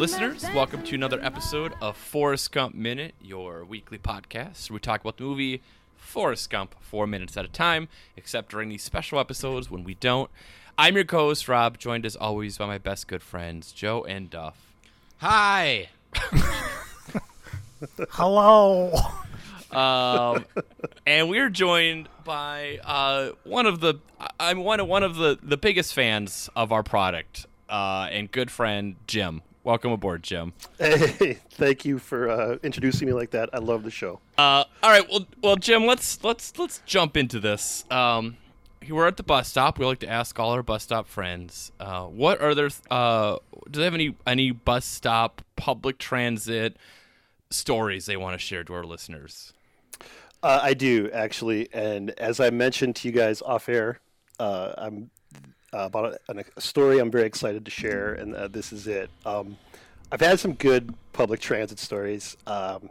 [0.00, 4.70] Listeners, welcome to another episode of Forrest Gump Minute, your weekly podcast.
[4.70, 5.60] where We talk about the movie
[5.94, 7.86] Forrest Gump four minutes at a time,
[8.16, 10.30] except during these special episodes when we don't.
[10.78, 14.72] I'm your co-host Rob, joined as always by my best good friends Joe and Duff.
[15.18, 15.90] Hi.
[18.08, 18.94] Hello.
[19.70, 20.46] Um,
[21.06, 23.96] and we're joined by uh, one of the
[24.40, 28.50] I'm one of one of the the biggest fans of our product uh, and good
[28.50, 29.42] friend Jim.
[29.62, 30.54] Welcome aboard, Jim.
[30.78, 33.50] Hey, thank you for uh, introducing me like that.
[33.52, 34.20] I love the show.
[34.38, 37.84] Uh, all right, well, well, Jim, let's let's let's jump into this.
[37.90, 38.38] Um,
[38.88, 39.78] we're at the bus stop.
[39.78, 43.36] We like to ask all our bus stop friends, uh, what are their uh,
[43.70, 46.76] do they have any any bus stop public transit
[47.50, 49.52] stories they want to share to our listeners?
[50.42, 54.00] Uh, I do actually, and as I mentioned to you guys off air,
[54.38, 55.10] uh, I'm
[55.72, 59.10] uh, about a, a, story I'm very excited to share, and uh, this is it.
[59.24, 59.56] Um,
[60.12, 62.36] I've had some good public transit stories.
[62.46, 62.90] Um,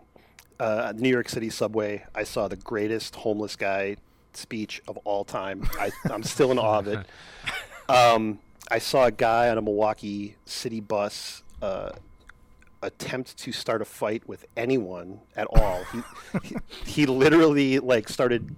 [0.60, 3.98] uh, New York City subway, I saw the greatest homeless guy
[4.34, 5.68] speech of all time.
[5.80, 7.06] I, am still in awe of it.
[7.90, 8.38] Um,
[8.70, 11.90] I saw a guy on a Milwaukee city bus uh,
[12.84, 15.84] attempt to start a fight with anyone at all.
[15.86, 16.02] He,
[16.44, 18.56] he, he literally like started.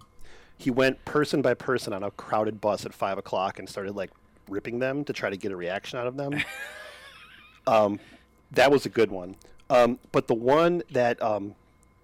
[0.61, 4.11] He went person by person on a crowded bus at five o'clock and started like
[4.47, 6.35] ripping them to try to get a reaction out of them.
[7.67, 7.99] um,
[8.51, 9.35] that was a good one.
[9.71, 11.55] Um, but the one that um,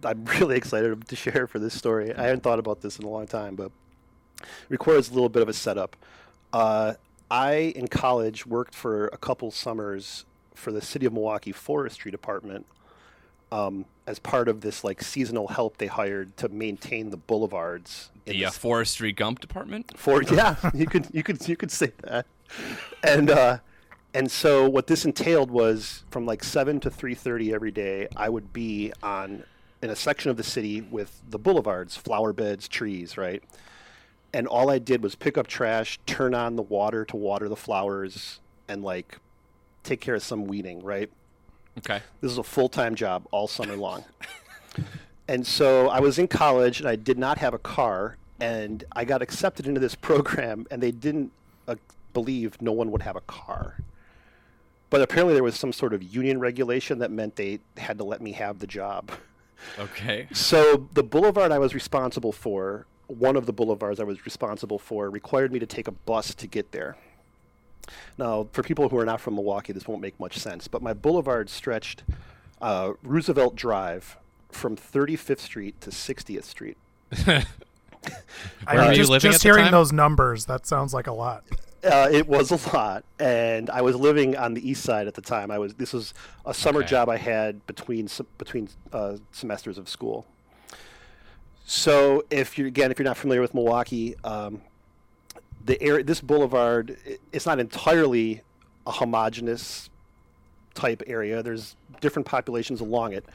[0.03, 3.09] I'm really excited to share for this story, I hadn't thought about this in a
[3.09, 3.71] long time, but
[4.69, 5.95] requires a little bit of a setup.
[6.51, 6.95] Uh,
[7.29, 12.65] I, in college, worked for a couple summers for the city of Milwaukee forestry department
[13.51, 18.09] um, as part of this like seasonal help they hired to maintain the boulevards.
[18.27, 19.97] The uh, forestry Gump department.
[19.97, 22.25] For yeah, you could you could you could say that,
[23.03, 23.59] and uh,
[24.13, 28.07] and so what this entailed was from like seven to three thirty every day.
[28.15, 29.43] I would be on
[29.81, 33.43] in a section of the city with the boulevards, flower beds, trees, right.
[34.33, 37.55] And all I did was pick up trash, turn on the water to water the
[37.55, 39.19] flowers, and like
[39.83, 41.09] take care of some weeding, right?
[41.77, 42.01] Okay.
[42.21, 44.03] This is a full time job all summer long.
[45.27, 49.05] and so I was in college and I did not have a car, and I
[49.05, 51.31] got accepted into this program, and they didn't
[51.67, 51.75] uh,
[52.13, 53.77] believe no one would have a car.
[54.89, 58.21] But apparently, there was some sort of union regulation that meant they had to let
[58.21, 59.11] me have the job.
[59.77, 60.27] Okay.
[60.33, 65.09] So the boulevard I was responsible for, one of the boulevards I was responsible for,
[65.09, 66.95] required me to take a bus to get there.
[68.17, 70.93] Now, for people who are not from Milwaukee, this won't make much sense, but my
[70.93, 72.03] boulevard stretched
[72.61, 74.17] uh, Roosevelt Drive
[74.49, 76.77] from 35th Street to 60th Street.
[78.67, 81.43] I mean, just, just hearing those numbers, that sounds like a lot.
[81.83, 85.21] Uh, it was a lot, and I was living on the east side at the
[85.21, 85.51] time.
[85.51, 86.13] I was this was
[86.45, 86.89] a summer okay.
[86.89, 90.25] job I had between between uh, semesters of school.
[91.65, 94.61] So, if you again, if you're not familiar with Milwaukee, um,
[95.65, 96.97] the area, this boulevard,
[97.31, 98.41] it's not entirely
[98.87, 99.89] a homogenous
[100.73, 101.43] type area.
[101.43, 103.25] There's different populations along it.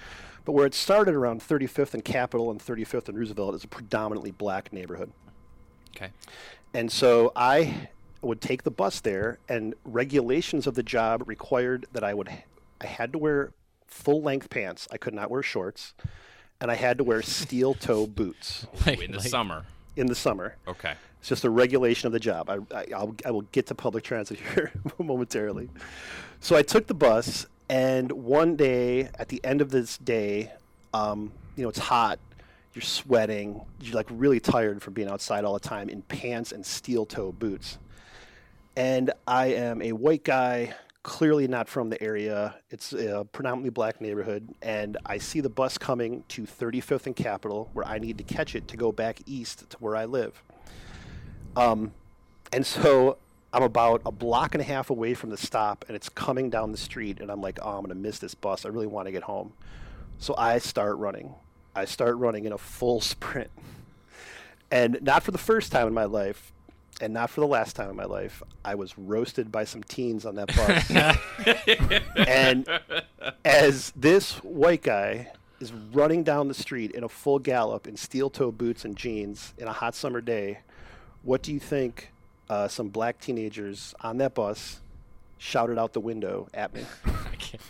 [0.44, 4.32] But where it started around 35th and Capitol and 35th and Roosevelt is a predominantly
[4.32, 5.12] black neighborhood.
[5.94, 6.10] Okay.
[6.75, 7.88] And so I
[8.22, 12.30] would take the bus there, and regulations of the job required that I would
[12.80, 13.53] I had to wear
[13.86, 14.88] full length pants.
[14.91, 15.94] I could not wear shorts,
[16.60, 18.66] and I had to wear steel toe boots.
[18.86, 19.64] like, in the like, summer.
[19.97, 20.56] In the summer.
[20.66, 20.94] Okay.
[21.20, 22.50] It's just a regulation of the job.
[22.50, 25.69] I, I, I'll, I will get to public transit here momentarily.
[26.41, 30.53] So I took the bus, and one day, at the end of this day,
[30.93, 32.19] um, you know, it's hot,
[32.75, 36.66] you're sweating, you're like really tired from being outside all the time in pants and
[36.66, 37.78] steel toe boots.
[38.77, 42.57] And I am a white guy, clearly not from the area.
[42.71, 47.71] It's a predominantly black neighborhood, and I see the bus coming to 35th and Capitol,
[47.72, 50.42] where I need to catch it to go back east to where I live.
[51.57, 51.92] Um,
[52.53, 53.16] and so
[53.53, 56.72] I'm about a block and a half away from the stop, and it's coming down
[56.72, 58.65] the street, and I'm like, oh, I'm going to miss this bus.
[58.65, 59.53] I really want to get home.
[60.19, 61.34] So I start running.
[61.75, 63.51] I start running in a full sprint.
[64.71, 66.53] And not for the first time in my life,
[67.01, 70.25] and not for the last time in my life, I was roasted by some teens
[70.25, 71.98] on that bus.
[72.28, 72.69] and
[73.45, 78.31] as this white guy is running down the street in a full gallop in steel
[78.31, 80.60] toe boots and jeans in a hot summer day,
[81.22, 82.11] what do you think
[82.48, 84.80] uh, some black teenagers on that bus
[85.39, 86.84] shouted out the window at me?
[87.04, 87.62] I can't,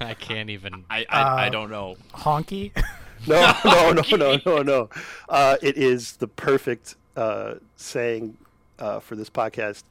[0.00, 0.84] I can't even.
[0.90, 1.96] I, I, uh, I don't know.
[2.14, 2.72] Honky?
[3.26, 4.90] no, no, no, no, no, no.
[5.28, 8.36] Uh, it is the perfect uh, saying
[8.78, 9.84] uh, for this podcast.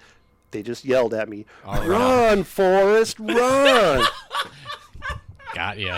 [0.51, 4.03] They just yelled at me, Oh, "Run, Forrest, run!"
[5.53, 5.95] Got you.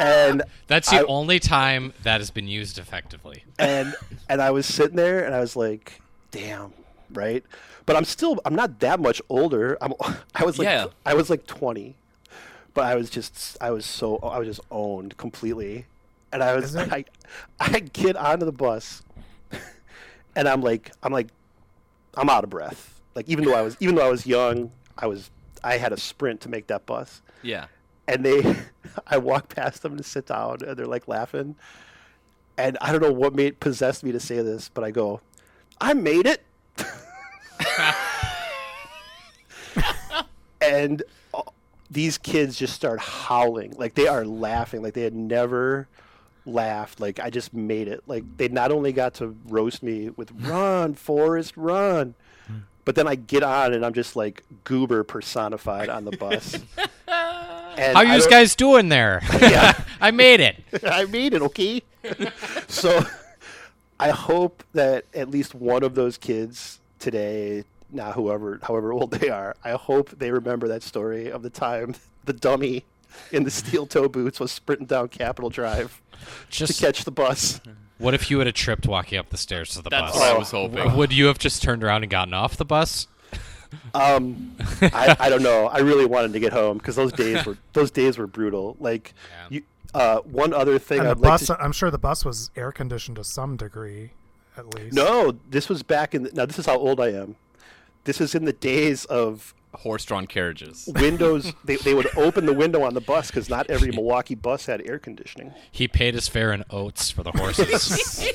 [0.00, 3.44] and That's the I- only time that has been used effectively.
[3.58, 3.94] and
[4.28, 6.72] and I was sitting there and I was like, "Damn,
[7.12, 7.44] right?"
[7.86, 9.76] But I'm still I'm not that much older.
[9.80, 9.92] I'm
[10.34, 10.86] I was like Yeah.
[11.06, 11.94] I was like 20,
[12.74, 15.86] but I was just I was so I was just owned completely,
[16.32, 17.04] and I was Is I
[17.58, 19.02] I get onto the bus,
[20.36, 21.28] and I'm like I'm like
[22.16, 23.00] I'm out of breath.
[23.14, 25.30] Like even though I was even though I was young, I was
[25.62, 27.66] I had a sprint to make that bus Yeah.
[28.08, 28.56] and they
[29.06, 31.54] I walk past them to sit down and they're like laughing
[32.56, 35.20] and I don't know what made possessed me to say this but I go
[35.80, 36.42] I made it
[40.60, 41.02] and
[41.34, 41.42] uh,
[41.90, 45.88] these kids just start howling like they are laughing like they had never
[46.46, 50.30] laughed like I just made it like they not only got to roast me with
[50.42, 52.14] run Forrest run
[52.84, 56.58] but then I get on and I'm just like goober personified on the bus
[57.80, 59.20] And How I you guys doing there?
[59.40, 59.72] Yeah.
[60.00, 60.56] I made it.
[60.84, 61.82] I made it, okay?
[62.68, 63.02] so
[64.00, 69.28] I hope that at least one of those kids today, now whoever however old they
[69.28, 71.94] are, I hope they remember that story of the time
[72.24, 72.84] the dummy
[73.32, 77.60] in the steel toe boots was sprinting down Capitol Drive to Just catch the bus.
[77.98, 80.20] what if you had have tripped walking up the stairs to the That's bus?
[80.20, 80.96] what I was hoping.
[80.96, 83.06] Would you have just turned around and gotten off the bus?
[83.94, 85.66] Um, I, I don't know.
[85.66, 88.76] I really wanted to get home because those days were those days were brutal.
[88.80, 89.46] Like Yeah.
[89.50, 89.62] you,
[89.94, 93.16] uh, one other thing I'd like bus, to I'm sure the bus was air conditioned
[93.16, 94.12] to some degree,
[94.56, 94.94] at least.
[94.94, 96.22] No, this was back in.
[96.24, 97.36] The, now this is how old I am.
[98.04, 100.88] This is in the days of Horse-drawn carriages.
[100.96, 101.52] windows.
[101.64, 104.82] they, they would open the window on the bus because not every Milwaukee bus had
[104.88, 105.52] air conditioning.
[105.70, 108.28] He paid his fare in oats for the horses.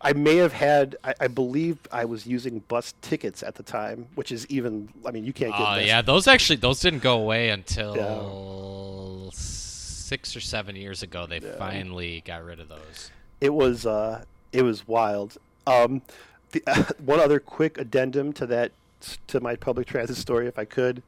[0.00, 0.96] I may have had.
[1.02, 4.88] I, I believe I was using bus tickets at the time, which is even.
[5.04, 5.60] I mean, you can't get.
[5.60, 5.86] Oh this.
[5.86, 11.26] yeah, those actually those didn't go away until six or seven years ago.
[11.26, 13.10] They finally got rid of those.
[13.40, 15.36] it was uh, it was wild.
[15.66, 16.02] Um,
[16.52, 18.72] the, one other quick addendum to that
[19.28, 21.02] to my public transit story, if I could.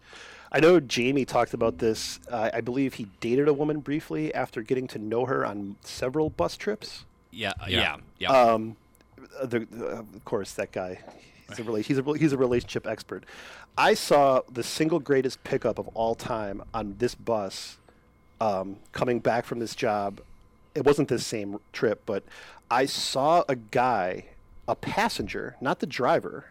[0.52, 2.19] I know Jamie talked about this.
[2.28, 6.28] Uh, I believe he dated a woman briefly after getting to know her on several
[6.28, 7.04] bus trips.
[7.31, 7.52] Yeah.
[7.69, 7.81] Yeah.
[7.81, 7.96] Yeah.
[8.19, 8.32] Yeah.
[8.32, 8.76] Um,
[9.43, 11.00] the, the, of course, that guy.
[11.49, 13.25] He's a, he's, a, he's a relationship expert.
[13.77, 17.79] I saw the single greatest pickup of all time on this bus
[18.41, 20.21] um, coming back from this job.
[20.75, 22.23] It wasn't this same trip, but
[22.71, 24.27] I saw a guy,
[24.69, 26.47] a passenger, not the driver.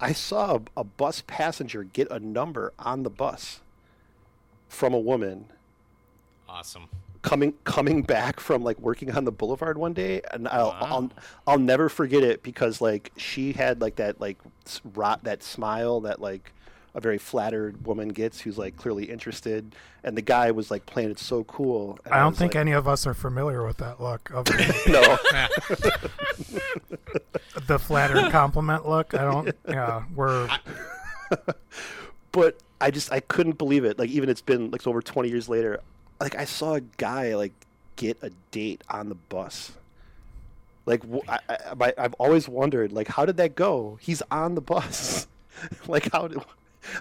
[0.00, 3.60] I saw a, a bus passenger get a number on the bus
[4.68, 5.46] from a woman
[6.48, 6.88] Awesome.
[7.22, 11.10] Coming coming back from like working on the boulevard one day and I'll, I'll
[11.46, 14.38] I'll never forget it because like she had like that like
[14.94, 16.52] rot that smile that like
[16.94, 19.74] a very flattered woman gets who's like clearly interested
[20.04, 22.60] and the guy was like playing it so cool and I don't was think like,
[22.60, 24.46] any of us are familiar with that look of
[24.88, 25.18] no
[27.66, 29.14] the flattered compliment look.
[29.14, 29.54] I don't.
[29.68, 30.48] Yeah, we're
[32.32, 35.48] but I just I couldn't believe it like even it's been like over 20 years
[35.48, 35.80] later
[36.20, 37.52] like I saw a guy like
[37.96, 39.72] get a date on the bus
[40.86, 41.38] like wh- I,
[41.80, 45.26] I, I've always wondered like how did that go he's on the bus
[45.88, 46.38] like how did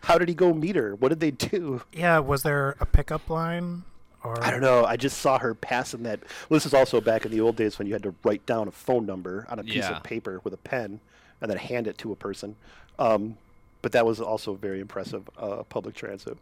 [0.03, 2.19] how did he go meet her what did they do yeah.
[2.19, 3.83] Was there a pickup line?
[4.23, 6.19] Or I don't know I just saw her passing that
[6.49, 8.67] well, this is also back in the old days when you had to write down
[8.67, 9.97] a phone number on a piece Yeah.
[9.97, 10.99] of paper with a pen
[11.39, 12.55] and then hand it to a person
[12.99, 13.37] um,
[13.83, 16.35] but that was also very impressive uh, public transit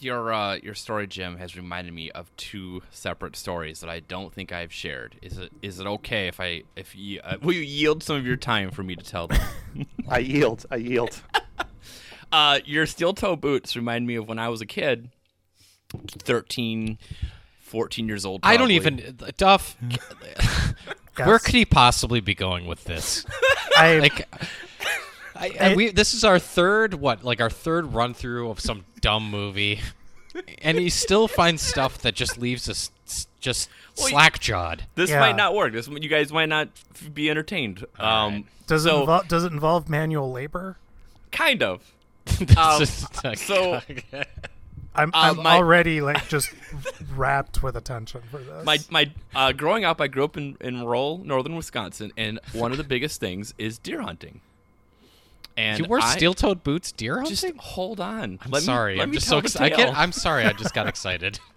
[0.00, 4.32] Your uh, your story, Jim, has reminded me of two separate stories that I don't
[4.32, 5.16] think I've shared.
[5.22, 8.26] Is it is it okay if I if you uh, will you yield some of
[8.26, 9.40] your time for me to tell them?
[10.08, 11.22] I yield I yield
[12.32, 15.10] uh, your steel toe boots remind me of when I was a kid,
[15.92, 16.98] 13,
[17.60, 18.40] 14 years old.
[18.42, 19.76] I don't even Duff.
[21.16, 23.26] Where could he possibly be going with this?
[23.76, 24.28] I, Like,
[25.38, 28.84] I, I, we this is our third what like our third run through of some
[29.00, 29.80] dumb movie,
[30.62, 32.90] and he still finds stuff that just leaves us
[33.40, 34.84] just Well, you- slack jawed.
[34.96, 35.20] This Yeah.
[35.20, 35.72] might not work.
[35.72, 36.68] This you guys might not
[37.14, 37.84] be entertained.
[37.98, 38.44] Um, right.
[38.66, 40.76] does it so involve, does it involve manual labor?
[41.30, 41.92] kind of.
[42.56, 42.84] Um,
[43.36, 43.80] so-
[44.94, 46.50] I'm, Uh, I'm my- already like just
[47.14, 48.64] wrapped with attention for this.
[48.64, 52.72] My my uh, growing up, I grew up in in rural northern Wisconsin, and one
[52.72, 54.40] of the biggest things is deer hunting.
[55.58, 57.34] And you wear steel-toed boots deer hunting?
[57.34, 58.38] Just hold on.
[58.42, 58.96] I'm Let me- sorry.
[58.96, 59.76] let I'm me just so excited.
[59.76, 59.92] tale.
[59.94, 60.44] I'm sorry.
[60.44, 61.40] I just got excited.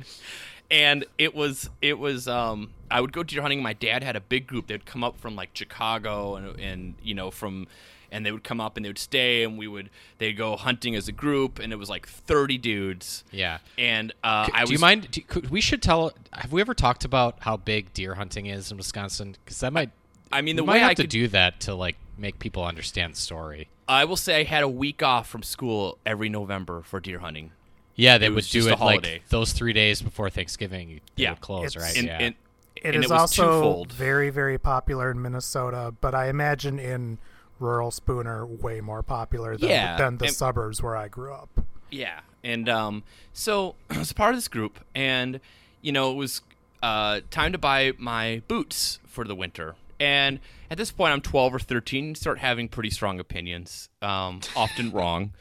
[0.72, 3.62] and it was it was um I would go deer hunting.
[3.62, 4.68] My dad had a big group.
[4.68, 7.68] They'd come up from like Chicago and and you know from
[8.12, 10.96] and they would come up and they would stay, and we would they'd go hunting
[10.96, 13.24] as a group, and it was like thirty dudes.
[13.32, 13.60] Yeah.
[13.78, 15.10] And uh, I do was you mind?
[15.12, 16.12] Do, could, we should tell.
[16.34, 19.36] Have we ever talked about how big deer hunting is in Wisconsin?
[19.46, 19.92] Because that might.
[20.34, 22.40] I mean, the we might way have I to could do that to like make
[22.40, 23.70] people understand the story.
[23.88, 27.52] I will say I had a week off from school every November for deer hunting.
[27.96, 29.14] Yeah, they would was do a it holiday.
[29.14, 31.02] like those three days before Thanksgiving.
[31.16, 31.32] They Yeah.
[31.32, 31.98] would close, It's- right?
[31.98, 32.18] And, yeah.
[32.20, 32.36] and,
[32.78, 33.92] It and is it was also twofold.
[33.94, 37.18] very, very popular in Minnesota, but I imagine in
[37.60, 41.50] rural Spooner way more popular than, Yeah, than the and- suburbs where I grew up.
[41.92, 43.04] Yeah, and um,
[43.34, 45.40] so I was part of this group, and
[45.82, 46.42] you know it was
[46.82, 49.76] uh, time to buy my boots for the winter.
[50.02, 50.40] And
[50.72, 54.92] at this point, I'm 12 or 13, and start having pretty strong opinions, um, often
[54.94, 55.34] wrong.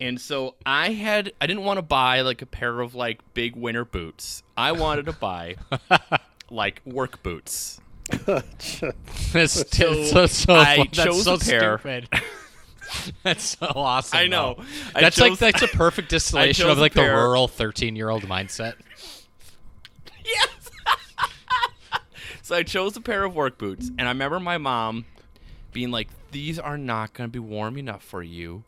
[0.00, 3.54] And so I had I didn't want to buy like a pair of like big
[3.56, 4.42] winter boots.
[4.56, 5.56] I wanted to buy
[6.50, 7.80] like work boots.
[8.26, 11.78] That's So so, so, I that's chose so a pair.
[11.78, 12.08] stupid.
[13.22, 14.18] that's so awesome.
[14.18, 14.56] I know.
[14.94, 18.74] I That's like that's a perfect distillation of like the rural thirteen-year-old mindset.
[20.24, 20.70] Yes.
[22.48, 25.04] So I chose a pair of work boots, and I remember my mom
[25.70, 28.64] being like, "These are not going to be warm enough for you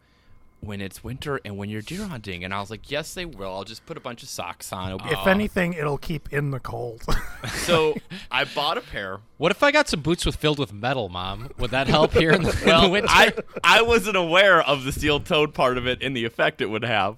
[0.61, 3.49] when it's winter and when you're deer hunting." And I was like, "Yes, they will.
[3.51, 6.51] I'll just put a bunch of socks on." It'll be If anything, it'll keep in
[6.51, 7.03] the cold.
[7.55, 7.97] so
[8.31, 9.21] I bought a pair.
[9.39, 11.49] What if I got some boots with filled with metal, Mom?
[11.57, 13.09] Would that help here in the, in the Well, winter?
[13.11, 13.33] I
[13.65, 17.17] I wasn't aware of the steel-toed part of it and the effect it would have.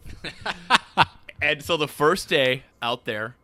[1.42, 3.34] and so the first day out there,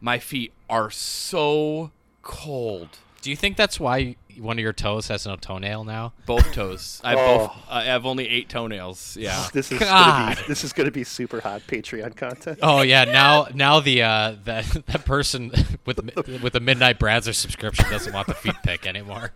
[0.00, 2.98] my feet are so cold.
[3.22, 6.12] Do you think that's why one of your toes has no toenail now?
[6.26, 7.00] Both toes.
[7.04, 7.50] I have both.
[7.54, 7.64] Oh.
[7.70, 9.16] I have only eight toenails.
[9.16, 9.46] Yeah.
[9.52, 12.58] This is gonna be this is gonna be super hot Patreon content.
[12.62, 15.52] Oh yeah, now now the uh, that that person
[15.84, 16.00] with
[16.42, 19.30] with the Midnight Bradzer subscription doesn't want the feet pick anymore.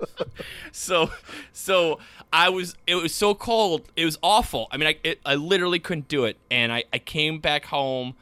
[0.72, 1.10] So,
[1.52, 2.00] so
[2.32, 2.74] I was.
[2.88, 3.88] It was so cold.
[3.94, 4.66] It was awful.
[4.72, 6.38] I mean, I it, I literally couldn't do it.
[6.50, 8.14] And I I came back home,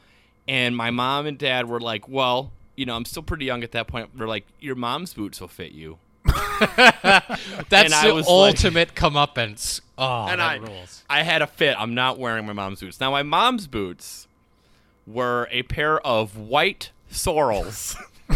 [0.47, 3.71] and my mom and dad were like, "Well, you know, I'm still pretty young at
[3.73, 8.31] that point." They're like, "Your mom's boots will fit you." That's I the was like-
[8.55, 9.81] ultimate comeuppance.
[9.97, 11.03] Oh, and I rules.
[11.09, 11.75] I had a fit.
[11.79, 12.99] I'm not wearing my mom's boots.
[12.99, 14.27] Now my mom's boots
[15.07, 17.95] were a pair of white Sorels.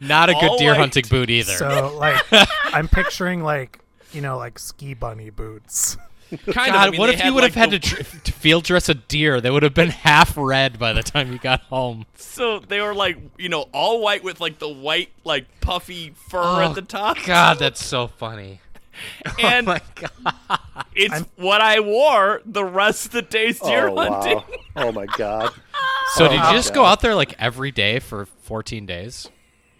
[0.00, 0.78] Not a good deer white.
[0.78, 1.52] hunting boot either.
[1.52, 2.22] so, like,
[2.64, 3.78] I'm picturing like
[4.12, 5.96] you know, like ski bunny boots.
[6.38, 6.76] Kind of.
[6.80, 8.64] I mean, what they if you would have like, had the- to, dr- to field
[8.64, 9.40] dress a deer?
[9.40, 12.06] They would have been half red by the time you got home.
[12.16, 16.62] So they were like, you know, all white with like the white, like puffy fur
[16.62, 17.16] at the top.
[17.20, 18.60] Oh, God, that's so funny.
[19.42, 20.58] And oh my God.
[20.94, 24.36] it's what I wore the rest of the days deer oh hunting.
[24.36, 24.44] wow!
[24.76, 25.50] Oh my god!
[26.14, 29.30] So did Oh, you just go out there like every day for 14 days?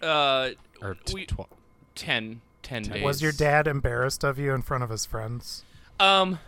[0.01, 0.49] Uh,
[0.81, 1.47] Or t- We- tw-
[1.93, 3.03] 10, 10 days.
[3.03, 5.63] Was your dad embarrassed of you in front of his friends?
[5.99, 6.39] Um,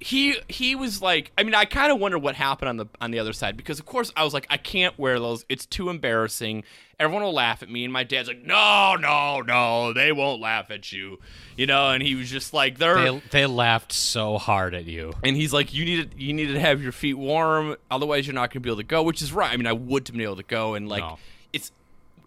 [0.00, 3.12] he he was like, I mean, I kind of wonder what happened on the on
[3.12, 5.44] the other side because of course I was like, I can't wear those.
[5.48, 6.64] It's too embarrassing.
[6.98, 10.70] Everyone will laugh at me, and my dad's like, No, no, no, they won't laugh
[10.72, 11.18] at you,
[11.56, 11.90] you know.
[11.90, 15.12] And he was just like, They're they, they laughed so hard at you.
[15.22, 18.34] and he's like, you need to you need to have your feet warm, otherwise you're
[18.34, 19.04] not going to be able to go.
[19.04, 19.52] Which is right.
[19.52, 21.18] I mean, I would to be able to go, and like, No.
[21.52, 21.70] it's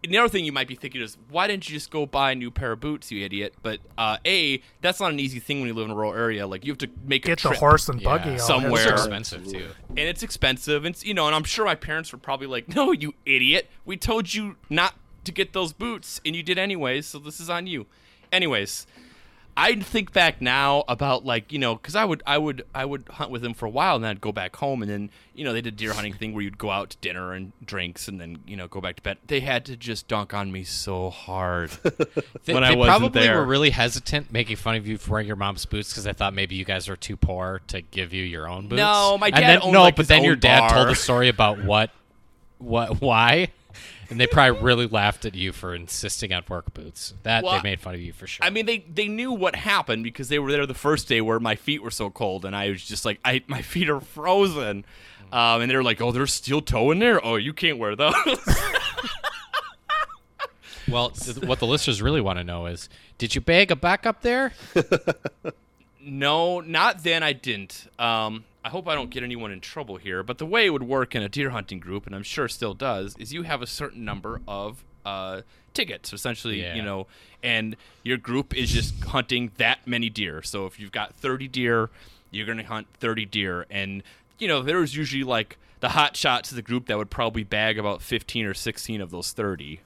[0.06, 2.32] and the other thing you might be thinking is, why didn't you just go buy
[2.32, 3.56] a new pair of boots, you idiot?
[3.62, 6.48] But uh, a, that's not an easy thing when you live in a rural area.
[6.48, 8.84] Like you have to make a Get the horse and buggy all Somewhere.
[8.84, 9.68] Those are expensive too.
[9.90, 12.74] and it's expensive, and it's, you know, and I'm sure my parents were probably like,
[12.76, 14.96] no, you idiot, we told you not
[15.26, 17.88] to get those boots, and you did anyways, so this is on you.
[18.32, 18.86] Anyways,
[19.58, 23.08] I think back now about like you know because I would I would I would
[23.10, 25.46] hunt with them for a while and then I'd go back home and then you
[25.46, 28.20] know they did deer hunting thing where you'd go out to dinner and drinks and
[28.20, 29.18] then you know go back to bed.
[29.28, 31.72] They had to just dunk on me so hard
[32.44, 33.38] They, when they I wasn't probably there.
[33.38, 36.34] were really hesitant making fun of you for wearing your mom's boots because they thought
[36.34, 38.78] maybe you guys were too poor to give you your own boots.
[38.78, 40.90] No, my And dad then, no, like, but then your dad told bar.
[40.90, 41.92] a story about what,
[42.58, 43.50] what, why,
[44.10, 47.14] and they probably really laughed at you for insisting on work boots.
[47.24, 48.46] That Well, they made fun of you for sure.
[48.46, 51.40] I mean, they they knew what happened because they were there the first day where
[51.40, 54.86] my feet were so cold, and I was just like, I my feet are frozen,
[55.32, 57.24] um, and they were like, oh, there's steel toe in there.
[57.26, 58.14] Oh, you can't wear those.
[60.88, 61.12] well,
[61.44, 64.54] what the listeners really want to know is, did you bag a backup there?
[66.02, 67.24] no, not then.
[67.24, 67.88] I didn't.
[68.00, 70.24] Um, I hope I don't get anyone in trouble here.
[70.24, 72.74] But the way it would work in a deer hunting group, and I'm sure still
[72.74, 75.42] does, is you have a certain number of uh,
[75.76, 76.74] tickets, essentially, Yeah.
[76.74, 77.06] you know,
[77.44, 80.42] and your group is just hunting that many deer.
[80.42, 81.92] So if you've got 30 deer,
[82.32, 84.02] you're going to hunt 30 deer, and
[84.40, 87.78] you know there's usually like the hot shots of the group that would probably bag
[87.78, 89.80] about 15 or 16 of those 30.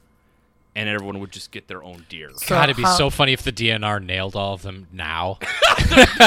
[0.76, 2.30] And everyone would just get their own deer.
[2.36, 5.40] So God, it'd be how- so funny if the DNR nailed all of them now.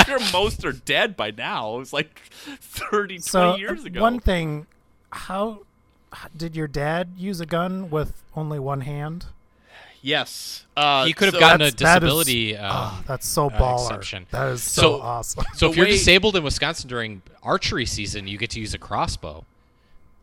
[0.07, 1.77] Sure most are dead by now.
[1.77, 2.19] It was like
[2.61, 4.01] 30, 20 years uh, ago.
[4.01, 4.67] one thing,
[5.11, 5.61] how
[6.37, 9.27] did your dad use a gun with only one hand?
[10.05, 12.57] yes, uh, he could have so- gotten a That's- that is- disability.
[12.57, 13.87] um, oh, that's so uh, baller.
[13.87, 14.27] exception.
[14.31, 15.45] That is so, So- awesome.
[15.55, 18.79] so the if you're disabled in Wisconsin during archery season, you get to use a
[18.79, 19.45] crossbow.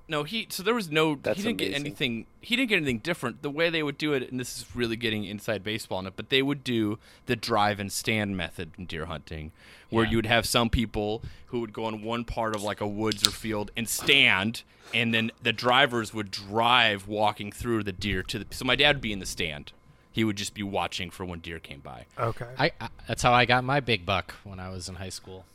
[0.10, 0.48] No, he.
[0.50, 1.16] So there was no.
[1.22, 2.26] That's he didn't get anything.
[2.42, 3.44] He didn't get anything different.
[3.44, 6.14] The way they would do it, and this is really getting inside baseball on it,
[6.16, 6.98] but they would do
[7.28, 9.52] the drive and stand method in deer hunting,
[9.90, 10.12] where Yeah.
[10.12, 13.26] you would have some people who would go in one part of like a woods
[13.28, 14.64] or field and stand,
[14.94, 18.46] and then the drivers would drive walking through the deer to the.
[18.50, 19.72] So my dad would be in the stand.
[20.12, 22.06] He would just be watching for when deer came by.
[22.18, 22.48] Okay.
[22.58, 25.46] I, I that's how I got my big buck when I was in high school.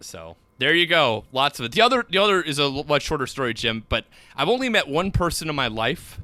[0.00, 1.24] So there you go.
[1.32, 1.72] Lots of it.
[1.72, 3.84] The other, the other is a much shorter story, Jim.
[3.88, 4.04] But
[4.36, 6.20] I've only met one person in my life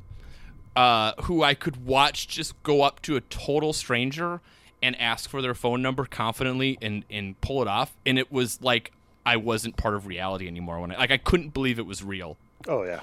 [0.76, 4.40] uh, who I could watch just go up to a total stranger
[4.82, 7.96] and ask for their phone number confidently and and pull it off.
[8.04, 8.92] And it was like
[9.24, 10.80] I wasn't part of reality anymore.
[10.80, 12.36] When I like I couldn't believe it was real.
[12.68, 13.00] Oh yeah.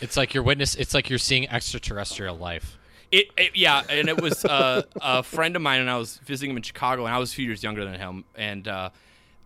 [0.00, 0.74] It's like you're witness.
[0.76, 2.78] It's like you're seeing extraterrestrial life.
[3.10, 6.50] It, it yeah, and it was uh, a friend of mine, and I was visiting
[6.50, 8.90] him in Chicago, and I was a few years younger than him, and uh,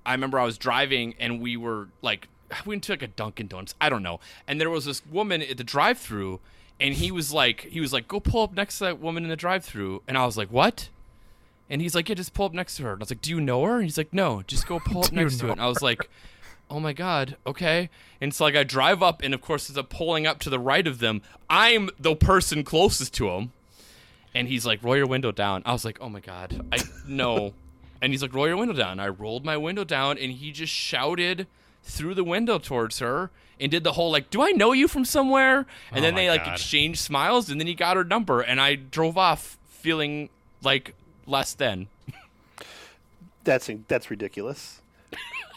[0.05, 2.29] I remember I was driving, and we were like,
[2.67, 5.43] we went to like a Dunkin' Donuts, I don't know, and there was this woman
[5.43, 6.41] at the drive-through,
[6.81, 9.31] and he was like, he was like, go pull up next to that woman in
[9.31, 10.89] the drive-through, and I was like, what?
[11.71, 12.93] And he's like, yeah, just pull up next to her.
[12.93, 13.77] And I was like, do you know her?
[13.77, 15.53] And he's like, no, just go pull up next to it.
[15.53, 16.07] And I was like,
[16.73, 17.91] oh my god, okay.
[18.21, 20.59] And so like I drive up, and of course, as I'm pulling up to the
[20.59, 23.53] right of them, I'm the person closest to him.
[24.35, 25.63] And he's like, roll your window down.
[25.67, 27.53] I was like, oh my god, I no.
[28.03, 29.01] And he's like, roll your window down.
[29.01, 31.47] I rolled my window down, and he just shouted
[31.83, 35.05] through the window towards her and did the whole like, do I know you from
[35.05, 35.67] somewhere?
[35.91, 36.55] And Oh then my they like God.
[36.55, 40.29] exchanged smiles, and then he got her number, and I drove off feeling
[40.63, 40.95] like
[41.27, 41.89] less than.
[43.45, 44.81] That's that's ridiculous.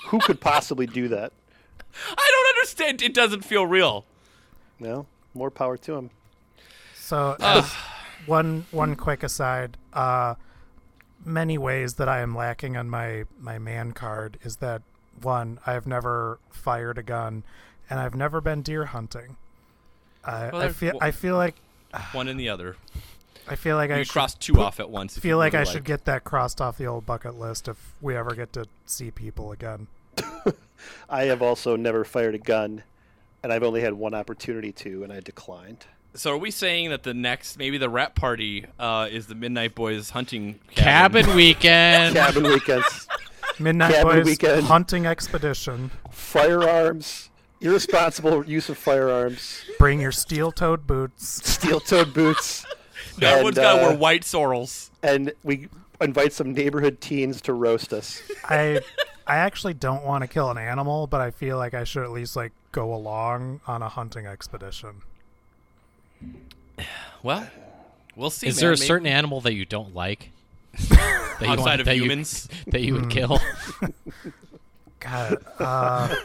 [0.07, 1.31] Who could possibly do that?
[2.09, 3.01] I don't understand.
[3.03, 4.05] It doesn't feel real.
[4.79, 6.09] No, more power to him.
[6.95, 7.71] So, as
[8.25, 10.33] one one quick aside, uh,
[11.25, 14.81] many ways that I am lacking on my my man card is that
[15.21, 17.43] one, I have never fired a gun,
[17.89, 19.37] and I've never been deer hunting.
[20.23, 21.55] I, Well, I there's feel w- I feel like
[22.11, 22.75] One and the other.
[23.47, 25.17] I feel like I You should cross two put- off at once.
[25.17, 27.67] if feel you like I really should get that crossed off the old bucket list
[27.67, 29.87] if we ever get to see people again.
[31.09, 32.83] I have also never fired a gun,
[33.43, 35.85] and I've only had one opportunity to, and I declined.
[36.15, 39.75] So are we saying that the next, maybe the rap party, uh, is the Midnight
[39.75, 42.15] Boys hunting Cabin weekend.
[42.15, 43.07] Cabin weekends,
[43.59, 44.63] Midnight Cabin Boys weekend.
[44.65, 45.91] hunting expedition.
[46.11, 51.49] firearms, irresponsible use of firearms, Bring your steel-toed boots.
[51.49, 52.65] steel-toed boots,
[53.21, 54.91] Everyone's and, got to uh, wear white Sorels.
[55.03, 55.67] and we
[55.99, 58.21] invite some neighborhood teens to roast us.
[58.45, 58.79] I
[59.27, 62.11] I actually don't want to kill an animal, but I feel like I should at
[62.11, 65.01] least like go along on a hunting expedition.
[67.23, 67.47] Well,
[68.15, 68.47] we'll see.
[68.47, 68.61] Is man.
[68.61, 70.29] there a Maybe- certain animal that you don't like?
[70.89, 72.47] that you outside want- of that you- humans?
[72.67, 73.01] that you Hmm.
[73.01, 73.39] would kill?
[74.99, 75.37] God.
[75.59, 76.15] Uh,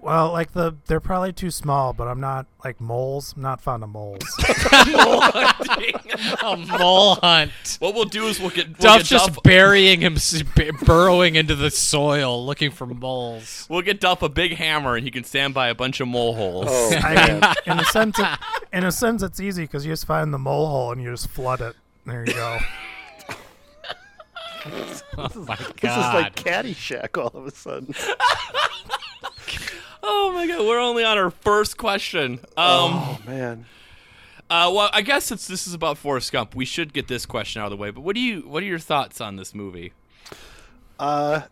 [0.00, 3.34] well, like the they're probably too small, but I'm not like moles.
[3.36, 4.22] I'm not fond of moles.
[6.42, 7.76] a mole hunt.
[7.80, 10.16] what we'll do is we'll get, we'll Duff's get just Duff, burying him,
[10.84, 13.66] burrowing into the soil, looking for moles.
[13.68, 16.34] we'll get Duff a big hammer and he can stand by a bunch of mole
[16.34, 16.66] holes.
[16.68, 18.38] Oh, I mean, in a sense, it,
[18.72, 21.28] in a sense, it's easy because you just find the mole hole and you just
[21.28, 21.74] flood it.
[22.06, 22.58] There you go.
[25.16, 26.14] Oh my this is god!
[26.14, 27.94] like Caddyshack all of a sudden.
[30.10, 32.40] Oh my god, we're only on our first question.
[32.56, 33.66] Um, oh man.
[34.48, 37.60] uh, well, I guess since this is about Forrest Gump, we should get this question
[37.60, 37.90] out of the way.
[37.90, 39.92] But what do you, what are your thoughts on this movie?
[40.98, 41.42] Uh,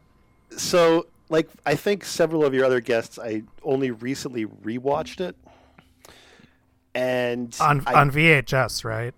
[0.57, 5.37] so like I think several of your other guests, I only recently rewatched it,
[6.95, 9.13] and On I, on VHS, right?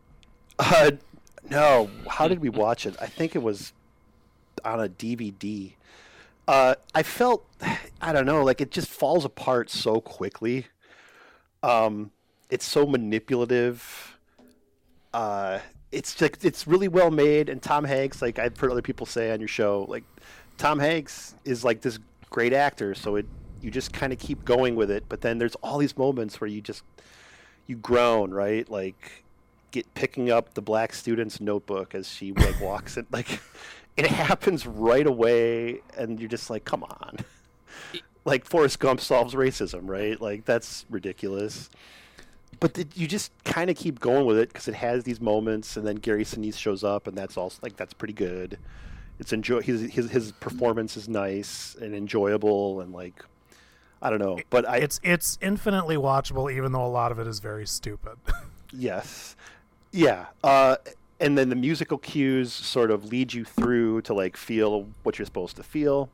[0.59, 0.91] Uh,
[1.49, 2.97] no, how did we watch it?
[3.01, 3.73] I think it was
[4.65, 5.75] on a DVD.
[6.49, 7.45] Uh, I felt,
[8.01, 10.67] I don't know, like it just falls apart so quickly.
[11.63, 12.11] Um,
[12.49, 14.19] it's so manipulative.
[15.13, 15.59] Uh,
[15.93, 19.31] it's like it's really well made, and Tom Hanks, like I've heard other people say
[19.31, 20.05] on your show, like
[20.57, 21.99] Tom Hanks is like this
[22.31, 23.27] great actor, so it
[23.61, 25.05] you just kind of keep going with it.
[25.07, 26.83] But then there's all these moments where you just
[27.67, 28.69] you groan, right?
[28.71, 29.25] Like
[29.71, 33.41] get picking up the black student's notebook as she like walks it like
[33.99, 37.19] it happens right away and you're just like come on
[38.25, 41.71] like Forrest Gump solves racism right like that's ridiculous
[42.61, 45.77] but the, you just kind of keep going with it because it has these moments,
[45.77, 48.59] and then Gary Sinise shows up, and that's also like that's pretty good.
[49.19, 53.25] It's enjoy his his his performance is nice and enjoyable, and like
[54.03, 57.27] I don't know, but I It's it's infinitely watchable, even though a lot of it
[57.27, 58.17] is very stupid.
[58.71, 59.35] Yes.
[59.93, 60.27] Yeah.
[60.45, 60.77] Uh,
[61.21, 65.27] and then the musical cues sort of lead you through to like feel what you're
[65.27, 66.09] supposed to feel.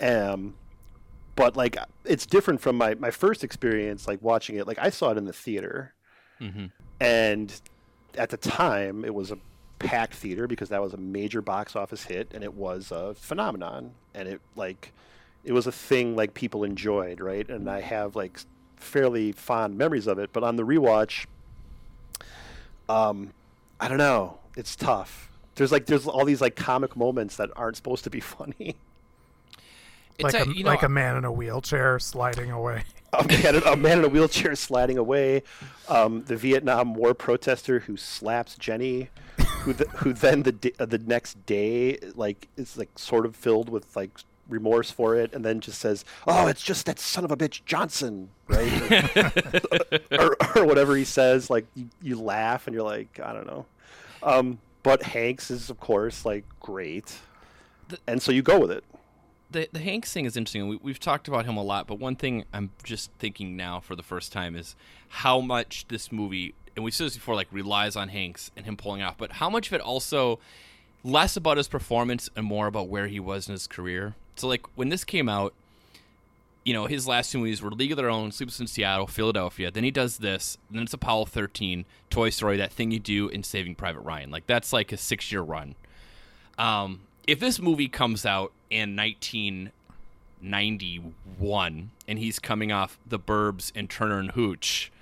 [0.00, 0.54] Um,
[1.36, 4.66] but like it's different from my, my first experience, like watching it.
[4.66, 5.94] Like I saw it in the theater,
[6.40, 6.66] Mm-hmm.
[7.00, 7.60] and
[8.16, 9.38] at the time it was a
[9.80, 13.92] packed theater because that was a major box office hit, and it was a phenomenon,
[14.14, 14.92] and it like
[15.44, 17.48] it was a thing like people enjoyed, right?
[17.48, 18.38] And I have like
[18.76, 20.30] fairly fond memories of it.
[20.32, 21.26] But on the rewatch,
[22.88, 23.32] um,
[23.80, 24.38] I don't know.
[24.56, 25.30] It's tough.
[25.54, 28.76] There's like there's all these like comic moments that aren't supposed to be funny.
[30.18, 32.82] It's like a, a, you know, like a man in a wheelchair sliding away.
[33.12, 35.42] a man, a man in a wheelchair sliding away,
[35.88, 39.10] um, the Vietnam War protester who slaps Jenny,
[39.60, 43.68] who the, who then the uh, the next day like is like sort of filled
[43.68, 44.10] with like
[44.48, 47.64] remorse for it, and then just says, "Oh, it's just that son of a bitch
[47.66, 49.22] Johnson," right?
[50.12, 51.50] or, or whatever he says.
[51.50, 53.66] Like you, you laugh and you're like, I don't know.
[54.22, 57.18] Um, but Hanks is of course like great,
[57.88, 58.84] The- and so you go with it.
[59.50, 60.68] the the Hanks thing is interesting.
[60.68, 63.94] We, we've talked about him a lot, but one thing I'm just thinking now for
[63.96, 64.74] the first time is
[65.08, 68.76] how much this movie, and we've said this before, like relies on Hanks and him
[68.76, 70.38] pulling off, but how much of it also
[71.04, 74.14] less about his performance and more about where he was in his career.
[74.38, 75.54] So like when this came out,
[76.64, 79.70] you know, his last two movies were League of Their Own, Sleepless in Seattle, Philadelphia.
[79.70, 83.42] Then he does this, then it's Apollo 13, Toy Story, that thing you do in
[83.42, 84.30] Saving Private Ryan.
[84.30, 85.74] Like that's like a six year run.
[86.58, 93.88] Um, if this movie comes out in 1991 and he's coming off The Burbs and
[93.88, 94.92] Turner and Hooch,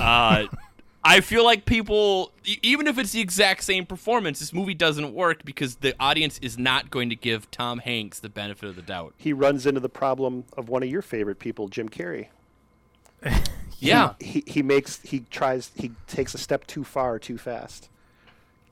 [0.00, 0.46] uh,
[1.02, 2.32] I feel like people,
[2.62, 6.58] even if it's the exact same performance, this movie doesn't work because the audience is
[6.58, 9.14] not going to give Tom Hanks the benefit of the doubt.
[9.16, 12.26] He runs into the problem of one of your favorite people, Jim Carrey.
[13.82, 17.88] Yeah, he he makes he tries he takes a step too far too fast.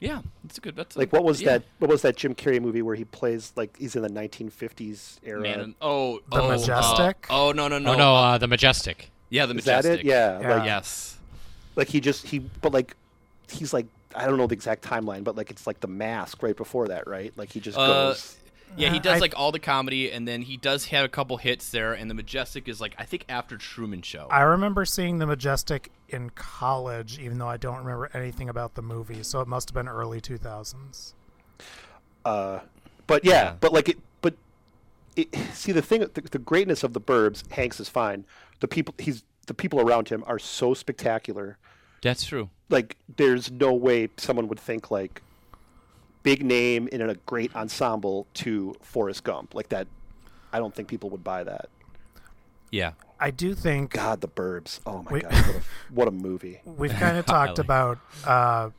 [0.00, 0.76] yeah, that's a good.
[0.76, 1.52] That's a- Like what was yeah.
[1.52, 1.62] that?
[1.78, 5.40] What was that Jim Carrey movie where he plays like he's in the 1950s era?
[5.40, 7.26] Man, oh, The oh, uh, Majestic?
[7.30, 9.10] oh no, no, no, Oh no, uh, the Majestic.
[9.30, 10.00] yeah, the Is that majestic.
[10.04, 10.06] it?
[10.10, 10.54] Yeah, Yeah.
[10.56, 11.17] Like, Yes.
[11.78, 12.94] Like he just he but like
[13.50, 16.56] he's like I don't know the exact timeline, but like it's like the mask right
[16.56, 17.32] before that, right?
[17.36, 18.36] Like he just Uh, goes.
[18.76, 21.08] Yeah, he Uh, does I- like all the comedy, and then he does have a
[21.08, 21.94] couple hits there.
[21.94, 24.26] And the Majestic is like I think after Truman Show.
[24.30, 28.82] I remember seeing the Majestic in college, even though I don't remember anything about the
[28.82, 29.22] movie.
[29.22, 31.14] So it must have been early 2000s.
[32.24, 32.60] Uh,
[33.06, 33.54] but yeah, Yeah.
[33.60, 34.34] but like it, but
[35.16, 37.50] it, see the thing, the, the greatness of the Burbs.
[37.52, 38.24] Hanks is fine.
[38.60, 41.56] The people he's the people around him are so spectacular.
[42.02, 42.50] That's true.
[42.68, 45.22] Like there's no way someone would think like
[46.22, 49.86] big name in a great ensemble to Forrest Gump like that.
[50.52, 51.68] I don't think people would buy that.
[52.70, 52.92] Yeah.
[53.20, 54.80] I do think God, the Burbs.
[54.86, 55.22] Oh my Wait.
[55.22, 56.60] God, what a, what a movie.
[56.64, 58.70] we've kind of talked like- about uh,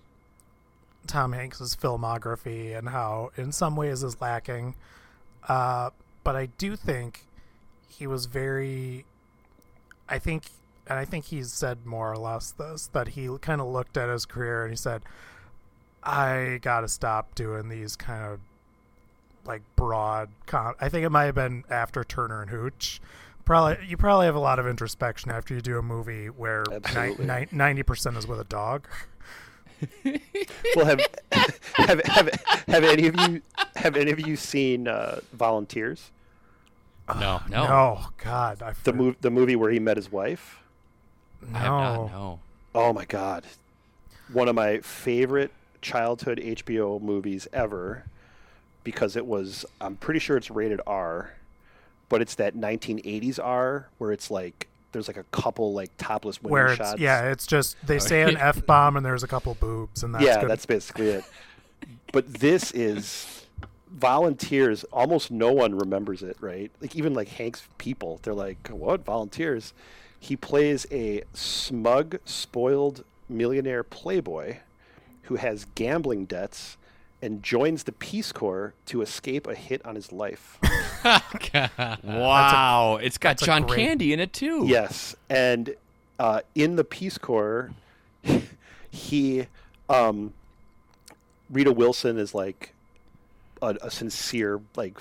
[1.07, 4.75] Tom Hanks's filmography and how, in some ways, is lacking.
[5.47, 5.89] Uh,
[6.23, 7.25] but I do think
[7.87, 9.05] he was very.
[10.07, 10.43] I think,
[10.89, 14.09] and I think he said more or less this that he kind of looked at
[14.09, 15.03] his career and he said,
[16.03, 18.39] "I got to stop doing these kind of
[19.45, 22.99] like broad." Com- I think it might have been after Turner and Hooch.
[23.45, 26.63] Probably, you probably have a lot of introspection after you do a movie where
[27.51, 28.87] ninety percent is with a dog.
[30.75, 30.99] Well, have,
[31.75, 32.29] have have
[32.67, 33.41] have any of you
[33.77, 36.11] have any of you seen uh, Volunteers?
[37.07, 37.41] No.
[37.49, 37.63] No.
[37.63, 40.59] No, God, I The move the movie where he met his wife.
[41.41, 42.11] No, I have not.
[42.11, 42.39] No.
[42.75, 43.45] Oh my god.
[44.31, 48.03] One of my favorite childhood HBO movies ever
[48.83, 51.33] because it was I'm pretty sure it's rated R,
[52.09, 56.51] but it's that 1980s R where it's like there's like a couple like topless women
[56.51, 56.99] where it's shots.
[56.99, 60.23] yeah, it's just they say an f bomb and there's a couple boobs and that's
[60.23, 60.49] yeah, good.
[60.49, 61.23] that's basically it.
[62.11, 63.45] But this is
[63.91, 64.83] volunteers.
[64.85, 66.71] Almost no one remembers it, right?
[66.81, 69.73] Like even like Hank's people, they're like, "What volunteers?"
[70.19, 74.57] He plays a smug, spoiled millionaire playboy
[75.23, 76.77] who has gambling debts
[77.21, 80.57] and joins the Peace Corps to escape a hit on his life.
[82.03, 82.99] Wow.
[83.01, 84.65] it's got John great- Candy in it too.
[84.65, 85.75] Yes, and
[86.17, 87.71] uh, in the Peace Corps,
[88.91, 89.47] he,
[89.87, 90.33] um,
[91.49, 92.73] Rita Wilson is like
[93.61, 94.99] a, a sincere like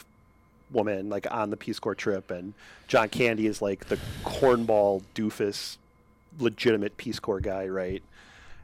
[0.70, 2.54] woman, like on the Peace Corps trip, and
[2.86, 5.78] John Candy is like the cornball doofus
[6.38, 8.02] legitimate Peace Corps guy, right?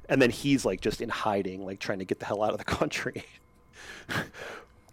[0.08, 2.58] And then he's like just in hiding, like trying to get the hell out of
[2.58, 3.24] the country.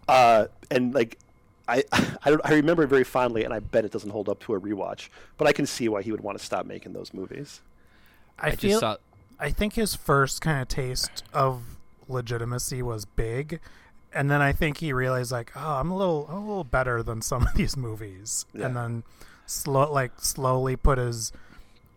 [0.08, 1.18] uh, and like
[1.68, 4.40] I I don't I remember it very fondly, and I bet it doesn't hold up
[4.40, 5.08] to a rewatch.
[5.36, 7.60] But I can see why he would want to stop making those movies.
[8.38, 8.70] I, I feel.
[8.70, 8.96] just saw.
[9.38, 11.62] I think his first kind of taste of
[12.08, 13.60] legitimacy was big,
[14.14, 17.02] and then I think he realized like, oh, I'm a little, I'm a little better
[17.02, 18.66] than some of these movies, Yeah.
[18.66, 19.02] and then
[19.46, 21.32] slow, like slowly put his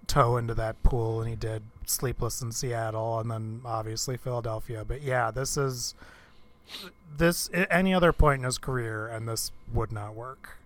[0.07, 4.83] toe into that pool, and he did Sleepless in Seattle, and then obviously Philadelphia.
[4.87, 5.93] But yeah, this is
[7.17, 10.57] this any other point in his career, and this would not work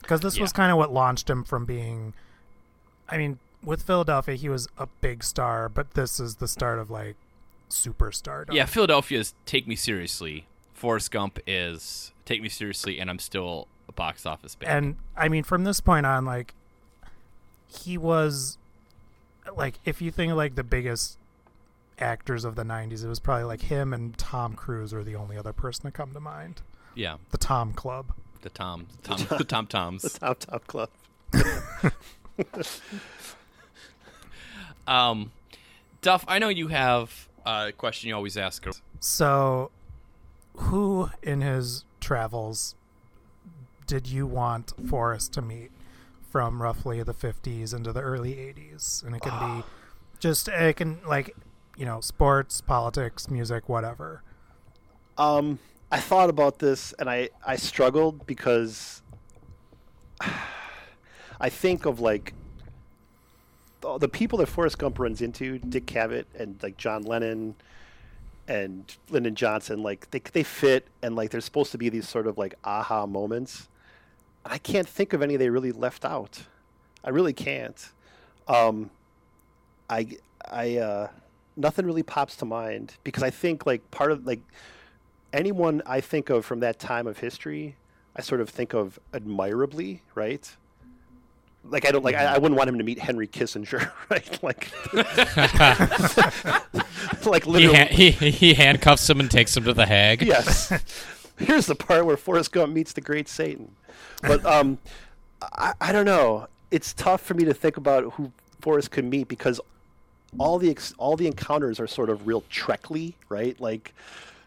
[0.00, 2.14] because this was kind of what launched him from being.
[3.08, 6.90] I mean, with Philadelphia, he was a big star, but this is the start of
[6.90, 7.14] like
[7.72, 8.44] superstar.
[8.52, 10.46] Yeah, Philadelphia's Take Me Seriously.
[10.74, 14.72] Forrest Gump is Take Me Seriously, and I'm still a box office band.
[14.72, 16.54] and I mean, from this point on, like
[17.68, 18.58] he was
[19.56, 21.18] like, if you think like the biggest
[21.98, 25.36] actors of the '90s, it was probably like him and Tom Cruise were the only
[25.36, 26.62] other person to come to mind.
[26.94, 28.12] yeah, The Tom Club.
[28.42, 30.02] the Tom, Tom, the Tom Toms.
[30.02, 30.90] The Top Top Club.
[34.86, 35.30] Um,
[36.00, 38.64] Duff, I know you have a question you always ask.
[39.00, 39.70] So,
[40.54, 42.74] who in his travels
[43.86, 45.70] did you want Forrest to meet
[46.30, 49.04] from roughly the 50s into the early 80s?
[49.04, 49.66] And it can be
[50.18, 51.34] just, it can, like,
[51.76, 54.22] you know, sports, politics, music, whatever.
[55.18, 55.58] Um,
[55.90, 59.02] I thought about this and I, I struggled because
[61.40, 62.34] I think of like
[63.82, 67.54] the, the people that Forrest Gump runs into, Dick Cavett and like John Lennon
[68.48, 72.26] and Lyndon Johnson, like they they fit and like there's supposed to be these sort
[72.26, 73.68] of like aha moments.
[74.44, 76.42] I can't think of any they really left out.
[77.04, 77.90] I really can't.
[78.48, 78.90] Um,
[79.90, 80.16] I
[80.50, 81.08] I uh,
[81.56, 84.40] nothing really pops to mind because I think like part of like
[85.32, 87.76] anyone I think of from that time of history,
[88.16, 90.56] I sort of think of admirably, right?
[91.64, 94.42] Like I don't like I, I wouldn't want him to meet Henry Kissinger, right?
[94.42, 94.68] Like,
[97.26, 100.22] like He, literally, ha- he he handcuffs him and takes him to the Hague.
[100.22, 100.72] yes.
[101.38, 103.74] Here's the part where Forrest Gump meets the great Satan.
[104.22, 104.78] But um,
[105.54, 106.46] I, I don't know.
[106.70, 109.60] It's tough for me to think about who Forrest could meet because
[110.38, 113.58] all the ex- all the encounters are sort of real Treckly, right?
[113.60, 113.94] Like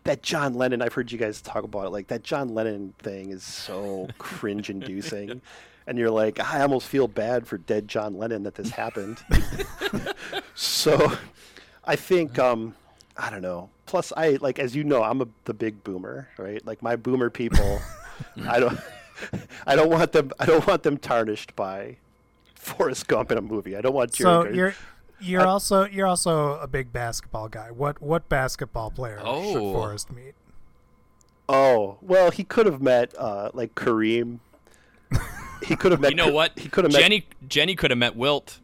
[0.04, 0.82] that John Lennon.
[0.82, 1.90] I've heard you guys talk about it.
[1.90, 5.42] Like that John Lennon thing is so cringe-inducing,
[5.88, 9.20] and you're like, I almost feel bad for dead John Lennon that this happened.
[10.56, 11.12] so,
[11.84, 12.76] I think um,
[13.18, 13.70] I don't know.
[13.86, 16.66] Plus, I like as you know, I'm a the big boomer, right?
[16.66, 17.80] Like my boomer people,
[18.48, 18.80] I don't,
[19.68, 20.32] I don't want them.
[20.40, 21.98] I don't want them tarnished by
[22.56, 23.76] Forrest Gump in a movie.
[23.78, 24.56] I don't want So Jerry.
[24.58, 24.76] you're
[25.20, 27.70] you're also you're also a big basketball guy.
[27.72, 29.74] What what basketball player should Oh.
[29.74, 30.34] Forrest meet?
[31.48, 34.40] Oh well, he could have met uh, like Kareem.
[35.64, 36.12] He could have met.
[36.12, 36.58] You know what?
[36.58, 37.02] He could have met.
[37.02, 37.26] Jenny.
[37.48, 38.60] Jenny could have met Wilt.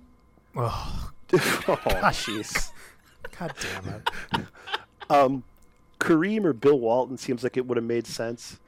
[0.55, 2.71] Oh, oh, jeez.
[3.39, 4.45] god damn it!
[5.09, 5.43] Um,
[5.99, 8.59] Kareem or Bill Walton seems like it would have made sense.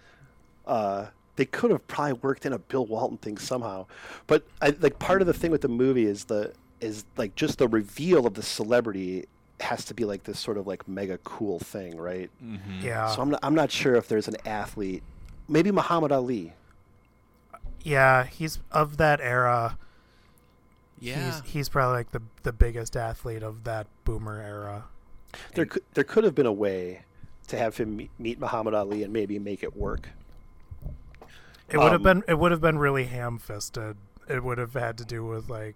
[0.65, 3.85] Uh, they could have probably worked in a Bill Walton thing somehow,
[4.27, 7.57] but I, like part of the thing with the movie is the is like just
[7.57, 9.25] the reveal of the celebrity
[9.59, 12.29] has to be like this sort of like mega cool thing, right?
[12.81, 15.03] Yeah, So I'm not, I'm not sure if there's an athlete,
[15.47, 16.53] maybe Muhammad Ali.
[17.83, 19.77] Yeah, he's of that era.
[20.99, 21.41] Yeah.
[21.41, 24.85] He's he's probably like the the biggest athlete of that boomer era.
[25.55, 27.03] There could there could have been a way
[27.47, 30.09] to have him meet, meet Muhammad Ali and maybe make it work.
[31.69, 33.97] It would have Um, been it would have been really ham fisted.
[34.29, 35.75] It would have had to do with like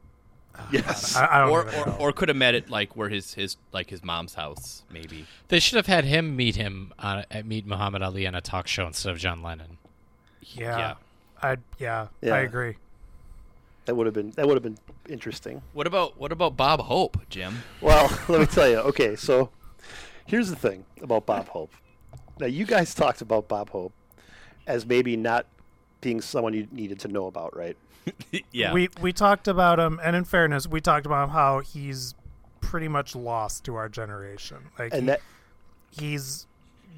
[0.72, 1.16] Yes.
[1.16, 3.90] I, I don't or, or, or could have met at like where his his like
[3.90, 5.30] his mom's house maybe.
[5.50, 8.68] They should have had him meet him on uh, meet Muhammad Ali on a talk
[8.68, 9.78] show instead of John Lennon.
[10.42, 10.94] yeah, yeah.
[11.42, 12.34] I yeah, Yeah.
[12.36, 12.76] I agree.
[13.86, 15.62] That would have been that would have been interesting.
[15.74, 17.64] What about what about Bob Hope, Jim?
[17.82, 18.78] Well, let me tell you.
[18.80, 19.50] Okay, so
[20.26, 21.72] here's the thing about Bob Hope.
[22.40, 23.94] Now, you guys talked about Bob Hope
[24.68, 25.46] as maybe not
[26.02, 27.78] being someone you needed to know about, right?
[28.52, 28.74] yeah.
[28.74, 32.14] We we talked about him, and in fairness, we talked about how he's
[32.62, 34.58] pretty much lost to our generation.
[34.78, 35.22] Like And he- that
[35.92, 36.46] he's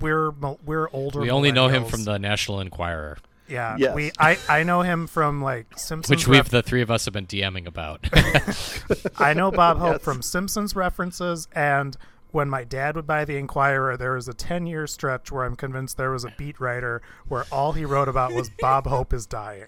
[0.02, 0.32] we're
[0.65, 1.19] we're older.
[1.19, 3.17] We only know him from the National Enquirer,
[3.50, 3.76] yeah.
[3.78, 3.96] Yes.
[3.96, 6.10] We I I know him from like Simpsons.
[6.10, 8.06] which we've ref- the three of us have been DMing about.
[9.18, 10.02] I know Bob Hope Yes.
[10.04, 11.98] from Simpsons references and.
[12.32, 15.56] When my dad would buy the Enquirer, there was a 10 year stretch where I'm
[15.56, 19.26] convinced there was a beat writer where all he wrote about was Bob Hope is
[19.26, 19.66] dying.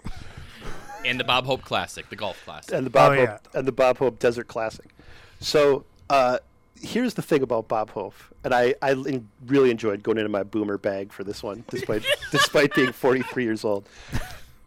[1.04, 2.76] and the Bob Hope Classic, the golf classic.
[2.76, 3.58] and the Bob Oh, Hope yeah.
[3.58, 4.86] and the Bob Hope Desert Classic.
[5.40, 6.38] So uh,
[6.82, 8.14] here's the thing about Bob Hope,
[8.44, 8.96] and I, I
[9.46, 13.64] really enjoyed going into my boomer bag for this one, despite despite being 43 years
[13.64, 13.88] old.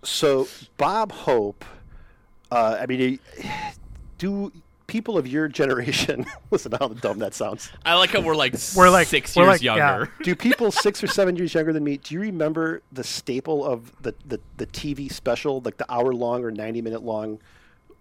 [0.02, 0.46] So
[0.76, 1.64] Bob Hope,
[2.50, 3.18] uh, I mean,
[4.18, 4.52] do
[4.86, 7.70] people of your generation listen to how dumb that sounds?
[7.86, 9.76] I like how we're like We're like- 6 we're years like- yeah.
[9.76, 10.12] younger.
[10.22, 11.96] Do people six or seven years younger than me?
[11.96, 16.44] Do you remember the staple of the, the, the TV special, like the hour long
[16.44, 17.40] or 90 minute long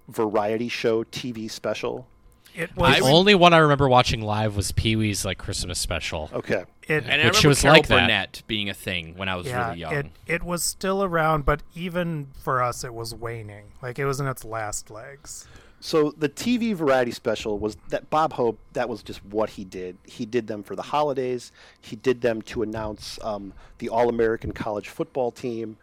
[0.10, 2.06] variety show TV special?
[2.56, 2.98] It was.
[2.98, 6.30] I The only one I remember watching live was Pee Wee's like Christmas special.
[6.34, 6.64] Okay.
[6.88, 8.00] it, And I Which remember was Carol like that.
[8.02, 9.94] Burnett being a thing when I was yeah, really young.
[9.94, 13.66] it it was still around, but even for us, it was waning.
[13.82, 15.48] Like it was in its last legs.
[15.80, 18.58] So the TV variety special was that Bob Hope.
[18.72, 19.98] That was just what he did.
[20.06, 21.52] He did them for the holidays.
[21.82, 25.76] He did them to announce um, the All American College Football Team.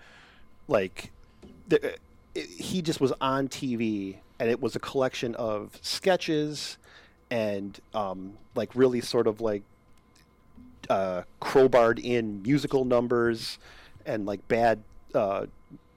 [0.69, 1.11] Like,
[1.69, 1.97] the,
[2.35, 6.79] it, he just was on TV, and it was a collection of sketches
[7.31, 9.63] and um, like really sort of like
[10.89, 13.59] uh, crowbarred in musical numbers
[14.07, 14.83] and like bad
[15.15, 15.47] uh,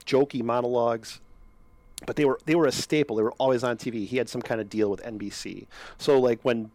[0.06, 1.20] jokey monologues
[2.06, 3.16] but they were they were a staple.
[3.16, 4.06] They were always on TV.
[4.06, 5.66] He had some kind of deal with NBC.
[5.96, 6.70] So like when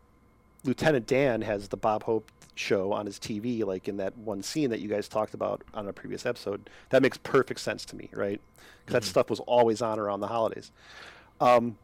[0.63, 4.69] Lieutenant Dan has the Bob Hope show on his TV, like in that one scene
[4.71, 8.09] that you guys talked about on a previous episode, that makes perfect sense to me,
[8.13, 8.41] right?
[8.85, 10.71] Because that stuff was always on around the holidays.
[11.39, 11.77] Um,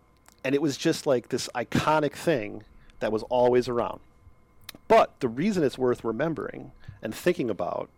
[0.44, 2.64] and it was just like this iconic thing
[3.00, 4.00] that was always around.
[4.88, 7.90] But the reason it's worth remembering and thinking about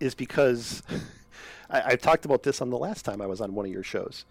[0.00, 0.82] is because
[1.70, 3.82] I, I talked about this on the last time I was on one of your
[3.82, 4.24] shows.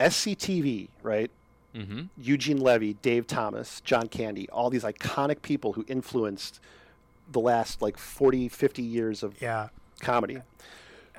[0.00, 1.30] SCTV, right?
[1.74, 6.60] hmm Eugene Levy, Dave Thomas, John Candy, all these iconic people who influenced
[7.30, 9.68] the last like 40, 50 years of Yeah,
[10.00, 10.42] comedy.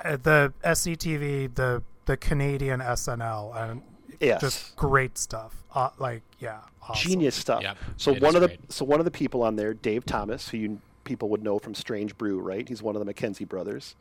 [0.03, 3.81] Uh, the SCTV, the the Canadian SNL, and
[4.19, 4.41] Yes.
[4.41, 5.63] just great stuff.
[5.73, 7.09] Uh, like yeah, awesome.
[7.11, 7.61] Genius stuff.
[7.61, 8.71] Yep, so it one of the great.
[8.71, 11.73] so one of the people on there, Dave Thomas, who you people would know from
[11.75, 12.67] Strange Brew, right?
[12.67, 13.95] He's one of the McKenzie brothers.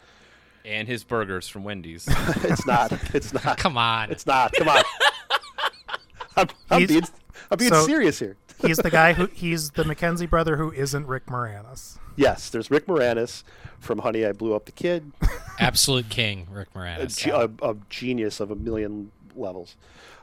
[0.64, 2.08] And his burgers from Wendy's.
[2.42, 2.92] it's not.
[3.14, 3.56] It's not.
[3.58, 4.10] Come on.
[4.10, 4.52] It's not.
[4.52, 4.82] Come on.
[6.36, 7.02] I'm, I'm being,
[7.50, 8.36] I'm being so- serious here.
[8.64, 11.98] He's the guy who he's the McKenzie brother who isn't Rick Moranis.
[12.16, 13.42] Yes, there's Rick Moranis
[13.78, 15.12] from Honey, I Blew Up the Kid.
[15.60, 17.18] Absolute king, Rick Moranis.
[17.18, 19.76] ge- a, a genius of a million levels.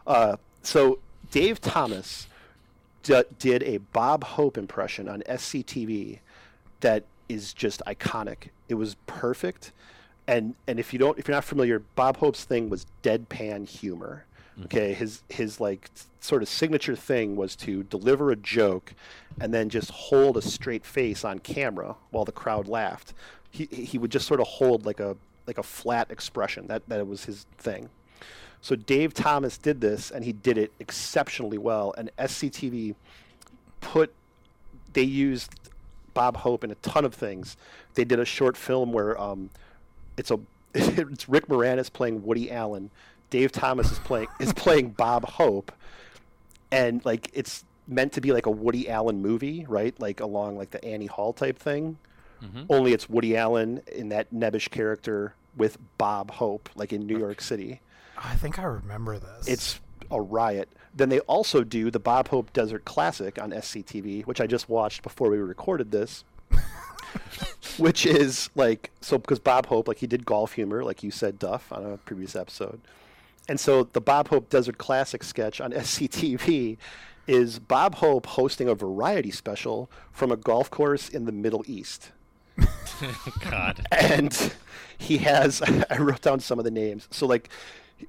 [0.06, 0.99] Uh, so
[1.32, 2.28] Dave Thomas
[3.04, 6.19] d- did a Bob Hope impression on SCTV
[6.82, 8.49] that is just iconic.
[8.69, 9.71] It was perfect,
[10.28, 14.26] and and if you don't, if you're not familiar, Bob Hope's thing was deadpan humor.
[14.65, 18.93] Okay, his his like sort of signature thing was to deliver a joke,
[19.41, 23.13] and then just hold a straight face on camera while the crowd laughed.
[23.49, 26.67] He he would just sort of hold like a like a flat expression.
[26.67, 27.89] That that was his thing.
[28.63, 31.93] So Dave Thomas did this, and he did it exceptionally well.
[31.97, 32.95] And SCTV
[33.82, 34.13] put
[34.93, 35.54] they used
[36.13, 37.58] Bob Hope in a ton of things.
[37.95, 39.49] They did a short film where um,
[40.15, 40.39] it's a
[40.73, 42.89] it's Rick Moranis playing Woody Allen.
[43.30, 45.73] Dave Thomas is playing is playing Bob Hope,
[46.71, 49.93] and like it's meant to be like a Woody Allen movie, right?
[49.99, 51.97] Like along like the Annie Hall type thing.
[52.69, 57.41] Only it's Woody Allen in that nebbish character with Bob Hope, like in New York
[57.41, 57.82] City.
[58.17, 59.47] I think I remember this.
[59.47, 59.80] It's
[60.12, 60.69] a riot.
[60.93, 65.02] Then they also do the Bob Hope Desert Classic on SCTV, which I just watched
[65.02, 66.23] before we recorded this.
[67.78, 71.39] which is like so because Bob Hope, like he did golf humor, like you said,
[71.39, 72.80] Duff, on a previous episode.
[73.49, 76.78] And so the Bob Hope Desert Classic sketch on SCTV
[77.28, 82.12] is Bob Hope hosting a variety special from a golf course in the Middle East
[83.49, 83.86] God.
[83.91, 84.54] and
[84.97, 87.08] he has I wrote down some of the names.
[87.12, 87.49] So like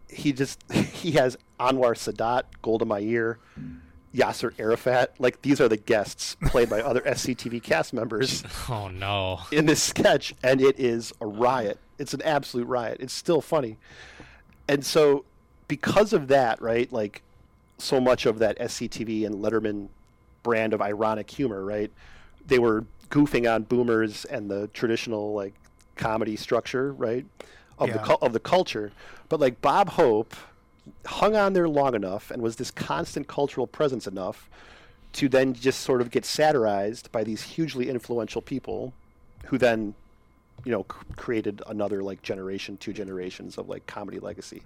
[0.08, 3.38] he just he has Anwar Sadat, Golda Meir,
[4.14, 5.14] Yasser Arafat.
[5.18, 9.40] Like these are the guests played by other SCTV cast members Oh no.
[9.52, 11.78] in this sketch, and it is a riot.
[11.98, 12.98] It's an absolute riot.
[13.00, 13.76] It's still funny,
[14.68, 15.24] and so
[15.68, 16.92] because of that, right?
[16.92, 17.22] Like
[17.78, 19.88] so much of that SCTV and Letterman
[20.42, 21.90] brand of ironic humor, right?
[22.46, 25.54] They were goofing on boomers and the traditional like
[25.96, 27.24] comedy structure, right?
[27.78, 28.02] Of the Yeah.
[28.04, 28.92] cul- of the culture,
[29.28, 30.34] but like Bob Hope
[31.06, 34.48] hung on there long enough and was this constant cultural presence enough
[35.14, 38.92] to then just sort of get satirized by these hugely influential people
[39.46, 39.94] who then
[40.64, 44.62] you know c- created another like generation two generations of like comedy legacy.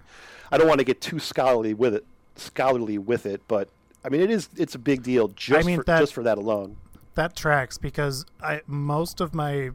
[0.51, 2.05] I don't want to get too scholarly with it
[2.35, 3.67] scholarly with it but
[4.05, 6.37] i mean it is it's a big deal just mean, for that- just for that
[6.37, 6.77] alone.
[7.15, 9.71] That tracks because I most of my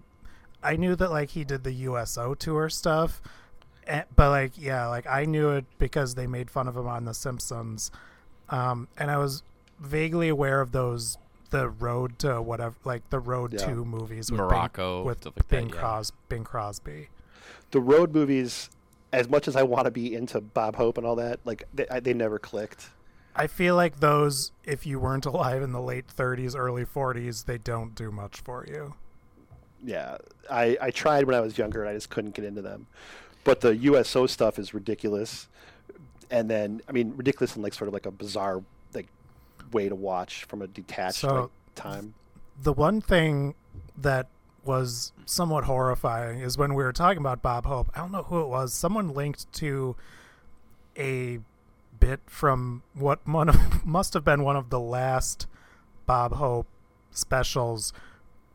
[0.62, 3.20] I knew that like he did the USO tour stuff
[3.86, 7.04] Eh, but like yeah like i knew it because they made fun of him on
[7.04, 7.90] the simpsons
[8.48, 9.42] um and i was
[9.78, 11.18] vaguely aware of those
[11.50, 13.66] the road to whatever like the road Yeah.
[13.66, 16.02] to movies with Morocco, bing, with stuff like that, bing, yeah.
[16.28, 17.08] Bing crosby
[17.72, 18.70] The road movies,
[19.12, 21.86] as much as I want to be into Bob Hope and all that, like they,
[21.88, 22.88] I, they never clicked.
[23.36, 27.58] i feel like those if you weren't alive in the late 30s early 40s they
[27.58, 28.94] don't do much for you
[29.84, 30.16] Yeah,
[30.50, 32.86] I, I tried when I was younger and I just couldn't get into them.
[33.44, 35.48] But the USO stuff is ridiculous.
[36.30, 38.62] And then, I mean, ridiculous in like sort of like a bizarre
[38.94, 39.08] like
[39.72, 42.14] way to watch from a detached So- like, time.
[42.60, 43.54] the one thing
[43.96, 44.28] that
[44.64, 47.90] was somewhat horrifying is when we were talking about Bob Hope.
[47.94, 48.72] I don't know who it was.
[48.72, 49.94] Someone linked to
[50.96, 51.40] a
[52.00, 55.46] bit from what one of, must have been one of the last
[56.06, 56.66] Bob Hope
[57.10, 57.92] specials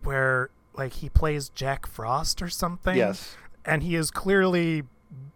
[0.04, 2.96] where like he plays Jack Frost or something.
[2.98, 3.36] Yes.
[3.66, 4.84] And he is clearly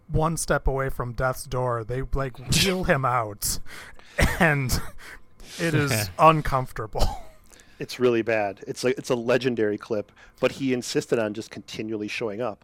[0.07, 1.83] one step away from death's door.
[1.83, 3.59] They like wheel him out
[4.39, 4.79] and
[5.59, 7.23] it is uncomfortable.
[7.79, 8.63] It's really bad.
[8.67, 12.63] It's a it's a legendary clip, but he insisted on just continually showing up.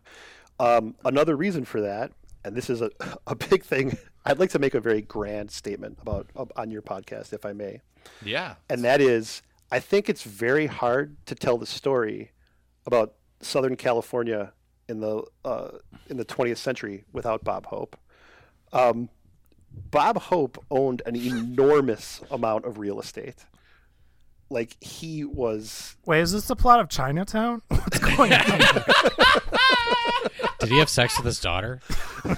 [0.60, 2.12] Um, another reason for that,
[2.43, 2.91] and this is a,
[3.28, 7.34] a big thing, I'd like to make a very grand statement about on your podcast,
[7.34, 7.82] if I may.
[8.24, 8.55] Yeah.
[8.70, 9.41] and that is
[9.72, 12.32] I think it's very hard to tell the story
[12.86, 14.53] about Southern California
[14.90, 15.70] in the uh,
[16.10, 17.96] in the 20th century without Bob Hope.
[18.74, 19.10] Um,
[19.92, 23.46] Bob Hope owned an enormous amount of real estate.
[24.50, 27.62] Like he was Wait, is this the plot of Chinatown?
[27.68, 28.42] What's going on?
[30.60, 31.80] Did he have sex with his daughter?
[32.26, 32.36] Oh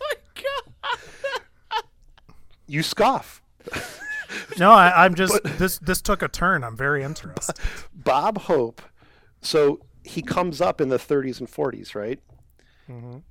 [0.00, 1.82] my god!
[2.68, 3.42] You scoff.
[4.58, 5.78] no, I, I'm just this.
[5.78, 6.62] This took a turn.
[6.62, 7.56] I'm very interested.
[7.92, 8.80] Bob Hope,
[9.42, 12.20] so he comes up in the 30s and 40s, right?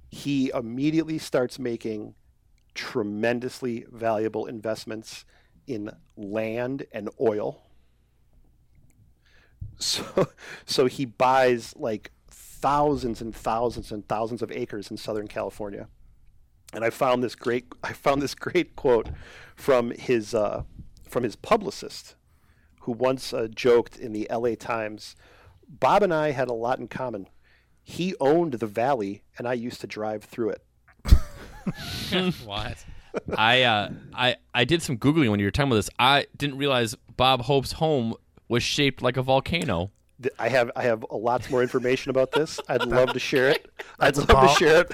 [0.10, 2.16] He immediately starts making
[2.74, 5.24] tremendously valuable investments
[5.68, 7.62] in land and oil.
[9.78, 10.30] So,
[10.66, 15.90] so he buys like thousands and thousands and thousands of acres in Southern California.
[16.74, 19.10] And I found this great, I found this great quote
[19.54, 20.64] from his, uh,
[21.04, 22.16] from his publicist,
[22.82, 25.18] who once uh, joked in the LA Times,
[25.68, 27.28] Bob and I had a lot in common.
[27.84, 30.62] He owned the valley, and I used to drive through it.
[32.46, 32.86] what?
[33.38, 35.90] I uh, I I did some googling when you were talking about this.
[36.00, 38.16] I didn't realize Bob Hope's home
[38.48, 39.92] was shaped like a volcano.
[40.40, 42.60] I have I have a lot more information about this.
[42.68, 43.70] I'd love to share it.
[44.00, 44.92] I'd love ball- to share it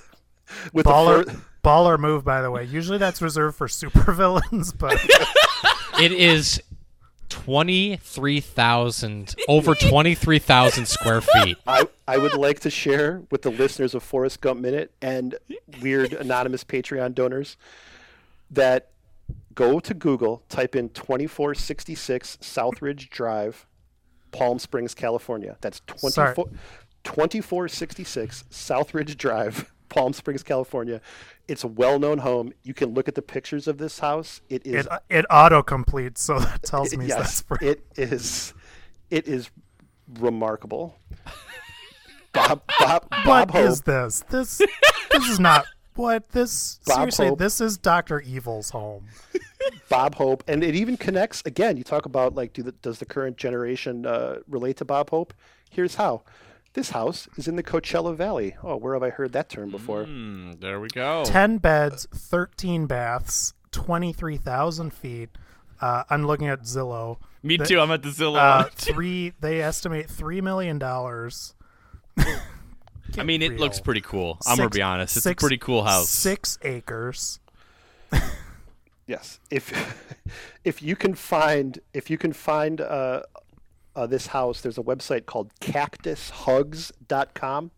[0.74, 2.66] with the Baller, fir- baller move, by the way.
[2.66, 5.00] Usually that's reserved for supervillains, but
[6.02, 6.62] It is
[7.32, 11.58] twenty three thousand over twenty three thousand square feet.
[11.66, 15.36] I, I would like to share with the listeners of Forrest Gump Minute and
[15.82, 17.56] weird anonymous Patreon donors
[18.52, 18.90] that
[19.56, 23.66] go to Google, type in 2466 Southridge Drive,
[24.32, 25.56] Palm Springs, California.
[25.62, 26.50] That's 24,
[27.06, 31.02] 2466 Southridge Drive, Palm Springs, California.
[31.48, 32.54] It's a well-known home.
[32.64, 34.42] You can look at the pictures of this house.
[34.50, 38.54] It is it it auto completes, so that tells me that's yes, for it is.
[39.12, 39.52] It is
[40.20, 40.96] remarkable.
[42.32, 43.70] Bob, Bob, Bob What Hope.
[43.70, 44.24] is this?
[44.30, 44.62] This
[45.12, 45.66] this is not
[45.96, 47.28] what this Bob seriously.
[47.28, 47.40] Hope.
[47.40, 49.08] This is Doctor Evil's home.
[49.90, 51.44] Bob Hope, and it even connects.
[51.46, 55.10] Again, you talk about like, do the, does the current generation uh, relate to Bob
[55.10, 55.34] Hope?
[55.70, 56.24] Here's how.
[56.74, 58.56] This house is in the Coachella Valley.
[58.64, 60.06] Oh, where have I heard that term before?
[60.06, 61.24] Hmm, there we go.
[61.26, 65.30] Ten beds, thirteen baths, twenty three thousand feet.
[65.82, 67.18] Uh, I'm looking at Zillow.
[67.44, 67.80] Me The- too.
[67.80, 68.38] I'm at the Zillow.
[68.38, 69.34] Uh, three.
[69.42, 71.56] They estimate three million dollars.
[73.18, 73.60] I mean, it real.
[73.60, 74.38] looks pretty cool.
[74.48, 75.18] I'm gonna be honest.
[75.18, 76.08] It's six- a pretty cool house.
[76.10, 77.40] Six acres.
[79.08, 79.40] Yes.
[79.50, 79.74] If
[80.64, 83.24] if you can find if you can find uh,
[83.96, 87.72] uh, this house, there's a website called cactushugs.com.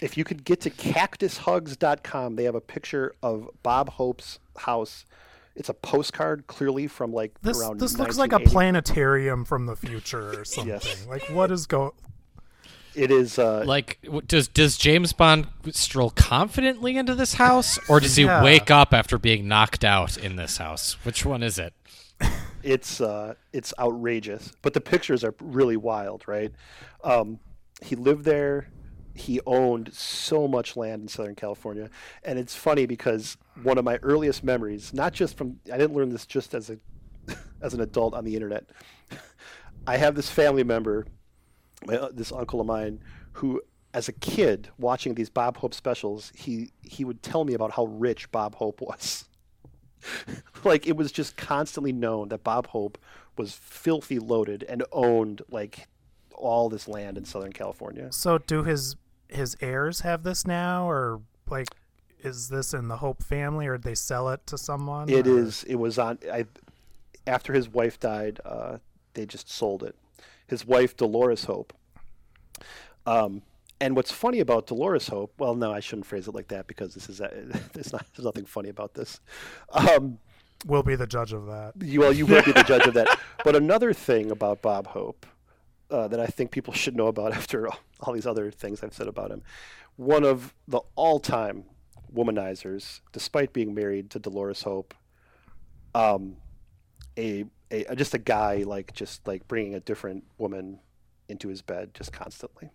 [0.00, 5.04] If you could get to cactushugs.com, they have a picture of Bob Hope's house.
[5.56, 7.80] It's a postcard, clearly from like This around.
[7.80, 10.72] this looks like a planetarium from the future or something.
[10.72, 11.04] Yes.
[11.08, 11.94] Like what is go?
[12.94, 13.38] It is.
[13.38, 18.42] Uh, Like, does does James Bond stroll confidently into this house, or does he Yeah.
[18.42, 20.92] wake up after being knocked out in this house?
[21.04, 21.74] Which one is it?
[22.62, 24.52] It's uh, it's outrageous.
[24.62, 26.52] But the pictures are really wild, right?
[27.04, 27.38] Um,
[27.82, 28.68] he lived there.
[29.14, 31.90] He owned so much land in Southern California,
[32.22, 36.10] and it's funny because one of my earliest memories, not just from I didn't learn
[36.10, 36.78] this just as a
[37.60, 38.66] as an adult on the internet.
[39.86, 41.06] I have this family member,
[41.86, 43.00] my, uh, this uncle of mine,
[43.32, 43.62] who
[43.94, 47.86] as a kid watching these Bob Hope specials, he he would tell me about how
[47.86, 49.28] rich Bob Hope was.
[50.64, 52.98] like it was just constantly known that Bob Hope
[53.36, 55.86] was filthy loaded and owned like
[56.34, 58.08] all this land in Southern California.
[58.12, 58.96] So do his
[59.28, 61.68] his heirs have this now, or like,
[62.20, 65.08] is this in the Hope family, or did they sell it to someone?
[65.08, 65.64] It or- is.
[65.64, 66.18] It was on.
[66.32, 66.46] I
[67.26, 68.78] after his wife died, uh,
[69.14, 69.94] they just sold it.
[70.46, 71.74] His wife Dolores Hope.
[73.06, 73.42] Um,
[73.80, 75.32] and what's funny about Dolores Hope?
[75.38, 77.18] Well, no, I shouldn't phrase it like that because this is
[77.72, 79.20] there's not there's nothing funny about this.
[79.72, 80.18] Um,
[80.66, 81.74] We'll be the judge of that.
[81.80, 83.18] you, well, you will be the judge of that.
[83.44, 85.24] But another thing about Bob Hope
[85.90, 88.92] uh, that I think people should know about after all, all these other things I've
[88.92, 89.42] said about him,
[89.94, 91.64] one of the all-time
[92.12, 94.92] womanizers, despite being married to Dolores Hope,
[95.94, 96.36] um,
[97.16, 100.80] a, a just a guy like just like bringing a different woman
[101.28, 102.70] into his bed just constantly.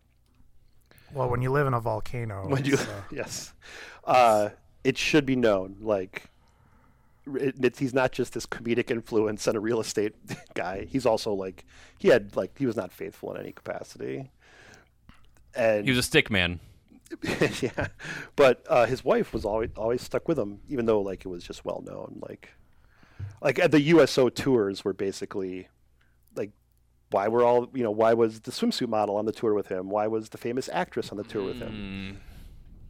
[1.13, 3.53] Well, when you live in a volcano, When you, it's, uh, yes,
[4.05, 4.49] uh,
[4.83, 5.77] it should be known.
[5.81, 6.23] Like,
[7.35, 10.15] it, it's, he's not just this comedic influence and a real estate
[10.53, 10.85] guy.
[10.85, 11.65] He's also like
[11.99, 14.31] he had like he was not faithful in any capacity.
[15.55, 16.59] And He was a stick man.
[17.61, 17.87] yeah,
[18.35, 21.43] but uh, his wife was always always stuck with him, even though like it was
[21.43, 22.19] just well known.
[22.27, 22.49] Like,
[23.41, 25.69] like at the USO tours were basically like,
[27.13, 29.89] why were all you know why was the swimsuit model on the tour with him?
[29.89, 32.19] Why was the famous actress on the tour with him?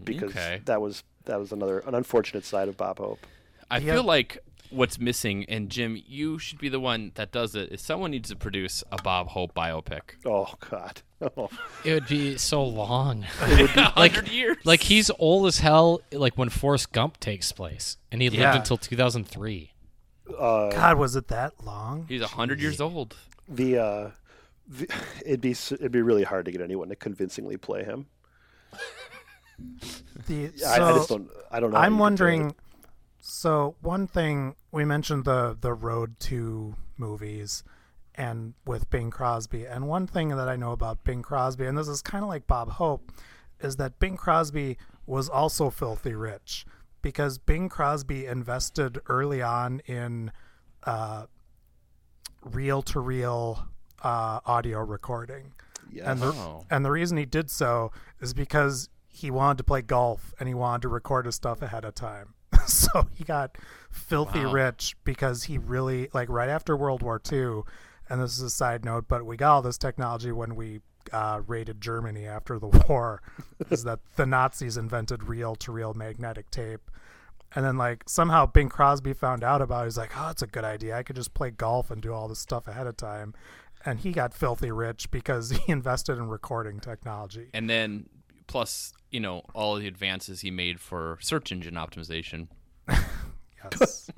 [0.03, 0.61] Because Mm, okay.
[0.65, 3.25] that was that was another an unfortunate side of Bob Hope.
[3.69, 3.93] I Yeah.
[3.95, 7.71] feel like what's missing, and Jim, you should be the one that does it.
[7.71, 10.01] Is someone needs to produce a Bob Hope biopic?
[10.25, 11.49] Oh God, oh,
[11.85, 13.25] It would be so long.
[13.95, 14.57] like years.
[14.63, 16.01] Like he's old as hell.
[16.11, 18.45] Like when Forrest Gump takes place, and he Yeah.
[18.51, 19.71] lived until 2003.
[20.39, 22.05] uh, God, was it that long?
[22.09, 23.15] he's a hundred years old.
[23.47, 24.11] The, uh,
[24.67, 24.87] the
[25.25, 28.07] it'd be it'd be really hard to get anyone to convincingly play him.
[30.27, 31.77] The, I, I just don't I don't know.
[31.77, 32.01] I'm could do it.
[32.01, 32.55] wondering.
[33.19, 37.63] So one thing we mentioned the the Road to movies,
[38.15, 41.87] and with Bing Crosby, and one thing that I know about Bing Crosby, and this
[41.87, 43.11] is kind of like Bob Hope,
[43.61, 46.65] is that Bing Crosby was also filthy rich
[47.01, 50.31] because Bing Crosby invested early on in
[50.83, 51.25] uh,
[52.43, 53.67] reel to reel
[54.03, 55.53] audio recording.
[55.91, 56.05] Yes.
[56.07, 56.65] And the, Oh.
[56.69, 60.55] and the reason he did so is because he wanted to play golf and he
[60.55, 62.33] wanted to record his stuff ahead of time.
[62.67, 63.57] so he got
[63.91, 64.51] filthy Wow.
[64.53, 67.61] rich because he really like right after World War II.
[68.09, 70.81] And this is a side note, but we got all this technology when we
[71.11, 73.21] uh, raided Germany after the war.
[73.69, 76.89] is that the Nazis invented reel-to-reel magnetic tape,
[77.55, 79.83] and then like somehow Bing Crosby found out about.
[79.83, 79.85] it.
[79.87, 80.97] He's like, "Oh, it's a good idea.
[80.97, 83.33] I could just play golf and do all this stuff ahead of time."
[83.85, 87.49] And he got filthy rich because he invested in recording technology.
[87.53, 88.07] And then
[88.47, 92.47] plus, you know, all the advances he made for search engine optimization.
[93.71, 94.09] Yes.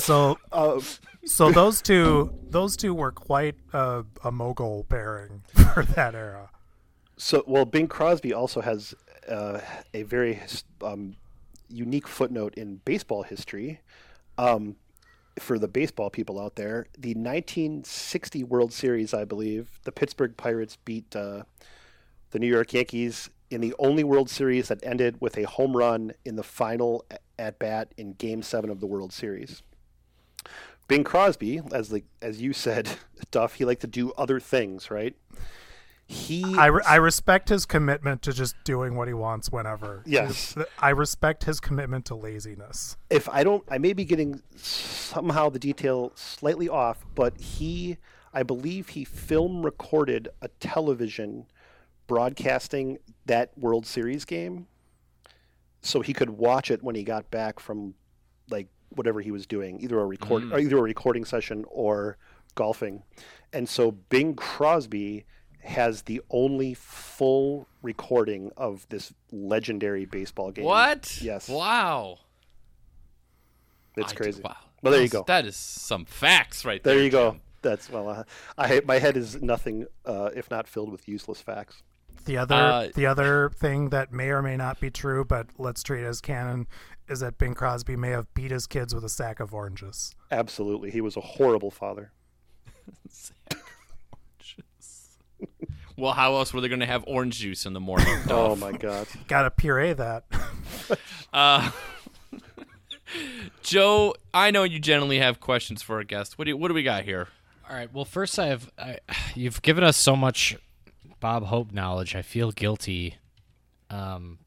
[0.00, 0.80] so Uh,
[1.24, 5.42] so those two those two were quite a, a mogul pairing
[5.74, 6.50] for that era.
[7.16, 8.94] So, well, Bing Crosby also has
[9.28, 9.60] uh,
[9.94, 10.40] a very
[10.82, 11.16] um,
[11.68, 13.80] unique footnote in baseball history.
[14.36, 14.76] Um,
[15.38, 20.76] for the baseball people out there, the 1960 World Series, I believe, the Pittsburgh Pirates
[20.84, 21.44] beat uh,
[22.30, 26.12] the New York Yankees in the only World Series that ended with a home run
[26.24, 27.04] in the final
[27.38, 29.62] at bat in Game Seven of the World Series.
[30.86, 32.88] Bing Crosby, as the as you said,
[33.30, 35.14] Duff, he liked to do other things, right?
[36.10, 40.02] He I, re- I respect his commitment to just doing what he wants whenever.
[40.06, 40.56] Yes.
[40.78, 42.96] I respect his commitment to laziness.
[43.10, 47.98] if I don't, I may be getting somehow the detail slightly off, but he,
[48.32, 51.44] I believe he film recorded a television
[52.06, 54.66] broadcasting that World Series game
[55.82, 57.94] so he could watch it when he got back from
[58.48, 60.54] like whatever he was doing, either a record, mm.
[60.54, 62.16] or either a recording session or
[62.54, 63.02] golfing.
[63.52, 65.26] And so Bing Crosby
[65.68, 70.64] has the only full recording of this legendary baseball game.
[70.64, 71.20] What?
[71.22, 71.48] Yes.
[71.48, 72.18] Wow.
[73.96, 74.36] It's I crazy.
[74.42, 74.56] did- wow.
[74.82, 75.24] Well, there you go.
[75.26, 76.94] That is some facts right there.
[76.94, 77.36] There you go.
[77.62, 78.08] That's well.
[78.08, 78.24] Uh,
[78.56, 81.82] I my head is nothing uh, if not filled with useless facts.
[82.24, 85.82] The other Uh, the other thing that may or may not be true, but let's
[85.82, 86.68] treat it as canon,
[87.08, 90.14] is that Bing Crosby may have beat his kids with a sack of oranges.
[90.30, 92.12] Absolutely, he was a horrible father.
[95.98, 98.06] Well, how else were they going to have orange juice in the morning?
[98.30, 99.08] Oh my god.
[99.26, 100.24] Got to puree that.
[101.30, 101.70] Uh,
[103.62, 106.38] Joe, I know you generally have questions for a guest.
[106.38, 107.28] What do you, what do we got here?
[107.68, 107.92] All right.
[107.92, 108.98] Well, first I have I,
[109.34, 110.56] you've given us so much
[111.20, 113.16] Bob Hope knowledge, I feel guilty
[113.90, 114.38] um,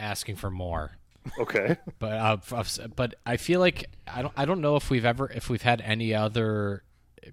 [0.00, 0.96] asking for more.
[1.38, 1.76] Okay.
[2.00, 5.04] But uh, f- f- but I feel like I don't I don't know if we've
[5.04, 6.82] ever if we've had any other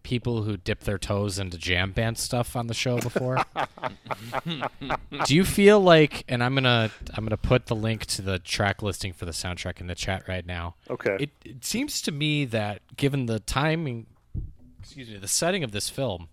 [0.04, 3.38] people who dip their toes into jam band stuff on the show before.
[5.26, 8.82] Do you feel like and I'm gonna I'm gonna put the link to the track
[8.82, 10.76] listing for the soundtrack in the chat right now.
[10.90, 11.18] Okay.
[11.20, 14.08] It, it seems to me that given the timing,
[14.80, 16.30] excuse me, the setting of this film,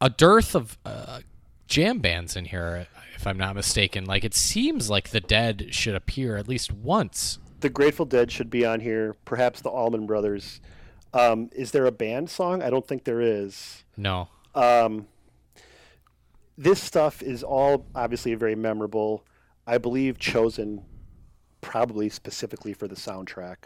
[0.00, 1.20] a dearth of uh,
[1.68, 4.04] jam bands in here, if I'm not mistaken.
[4.04, 7.38] Like it seems like the Dead should appear at least once.
[7.60, 9.16] the Grateful Dead should be on here.
[9.24, 10.60] Perhaps the Allman Brothers.
[11.14, 12.62] Um, is there a band song?
[12.62, 13.84] I don't think there is.
[13.96, 15.06] No, Um,
[16.58, 19.24] this stuff is all obviously very memorable.
[19.66, 20.84] I believe chosen
[21.60, 23.56] probably specifically for the soundtrack.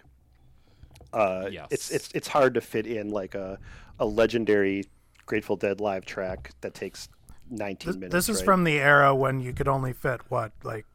[1.12, 1.66] Uh, Yes.
[1.70, 3.58] It's it's it's hard to fit in like a
[3.98, 4.84] a legendary
[5.26, 7.08] Grateful Dead live track that takes
[7.50, 8.12] 19 Th- minutes.
[8.12, 8.44] this is right?
[8.44, 10.86] from the era when you could only fit what like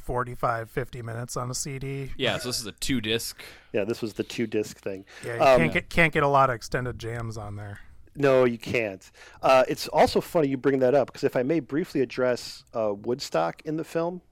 [0.00, 3.40] 45 50 minutes on a cd Yeah, so this is a two disc.
[3.72, 3.84] yeah.
[3.84, 5.04] This was the two disc thing.
[5.24, 7.80] yeah you Um, can't get can't get a lot of extended jams on there
[8.16, 9.08] No, you can't.
[9.40, 12.92] Uh, it's also funny you bring that up because if I may briefly address uh,
[12.94, 14.22] Woodstock in the film,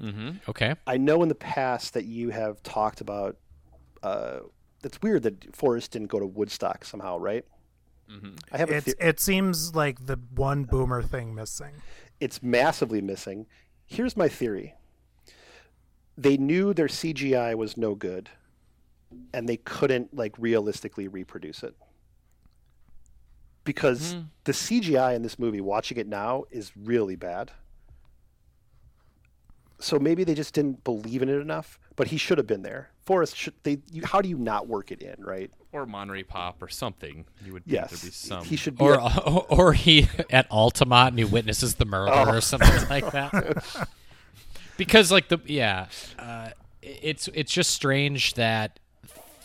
[0.00, 0.30] Mm-hmm.
[0.48, 3.36] okay, I know in the past that you have talked about.
[4.02, 4.38] Uh,
[4.82, 7.44] it's weird that Forrest didn't go to Woodstock somehow, right?
[8.10, 8.30] Mm-hmm.
[8.50, 11.82] I have a it's, the- it seems like the one boomer thing missing
[12.18, 13.44] it's massively missing.
[13.86, 14.74] Here's my theory.
[16.20, 18.28] They knew their CGI was no good,
[19.32, 21.74] and they couldn't like realistically reproduce it.
[23.64, 24.20] Because hmm.
[24.44, 27.52] the CGI in this movie, watching it now, is really bad.
[29.78, 32.90] So maybe they just didn't believe in it enough, but he should have been there.
[33.06, 35.50] Forrest, should, they, you, how do you not work it in, right?
[35.72, 37.24] Or Monterey Pop or something.
[37.46, 38.44] You would think Yes, there'd be some.
[38.44, 38.84] he should be.
[38.84, 39.18] or a-
[39.48, 42.36] or he at Altamont and he witnesses the murder Oh.
[42.36, 43.88] or something like that.
[44.80, 45.86] because like the yeah,
[46.18, 46.50] uh,
[46.82, 48.80] it's it's just strange that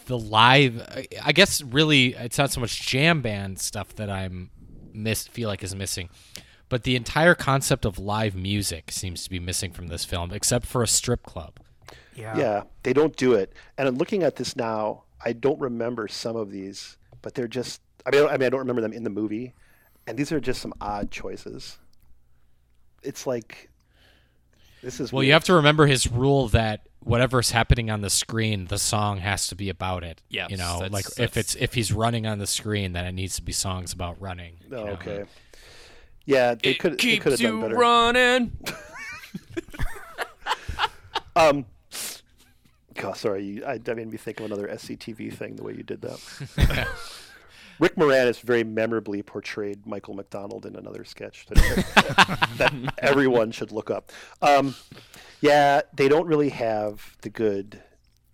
[0.05, 0.81] the live.
[0.81, 4.49] I- I guess really it's not so much jam band stuff that I'm
[4.93, 6.09] miss feel like is missing,
[6.69, 10.65] but the entire concept of live music seems to be missing from this film, except
[10.65, 11.59] for a strip club.
[12.15, 13.51] yeah Yeah, they don't do it.
[13.77, 15.03] And I'm looking at this now.
[15.23, 17.81] I don't remember some of these, but they're just.
[18.05, 19.53] I mean, I mean, I don't remember them in the movie,
[20.07, 21.77] and these are just some odd choices.
[23.03, 23.69] It's like
[24.85, 25.11] this is.
[25.11, 29.17] Well, you have to remember his rule that whatever's happening on the screen, the song
[29.19, 30.21] has to be about it.
[30.29, 33.11] Yes, you know, that's- like if it's if he's running on the screen, then it
[33.11, 34.57] needs to be songs about running.
[34.69, 34.91] you Oh, know?
[34.93, 35.25] okay.
[36.25, 36.97] Yeah, they it could.
[36.97, 37.75] Keeps could have done you better.
[37.75, 38.57] running.
[41.37, 41.65] Um.
[42.93, 45.57] God, sorry, you, I, that made me think of another SCTV thing.
[45.57, 46.87] The way you did that.
[47.79, 53.89] Rick Moranis very memorably portrayed Michael McDonald in another sketch that, that everyone should look
[53.89, 54.11] up.
[54.41, 54.75] Um,
[55.41, 57.81] yeah, they don't really have the good,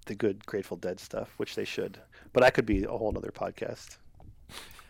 [0.06, 2.00] the good Grateful Dead stuff, which they should.
[2.34, 3.98] But that could be a whole other podcast.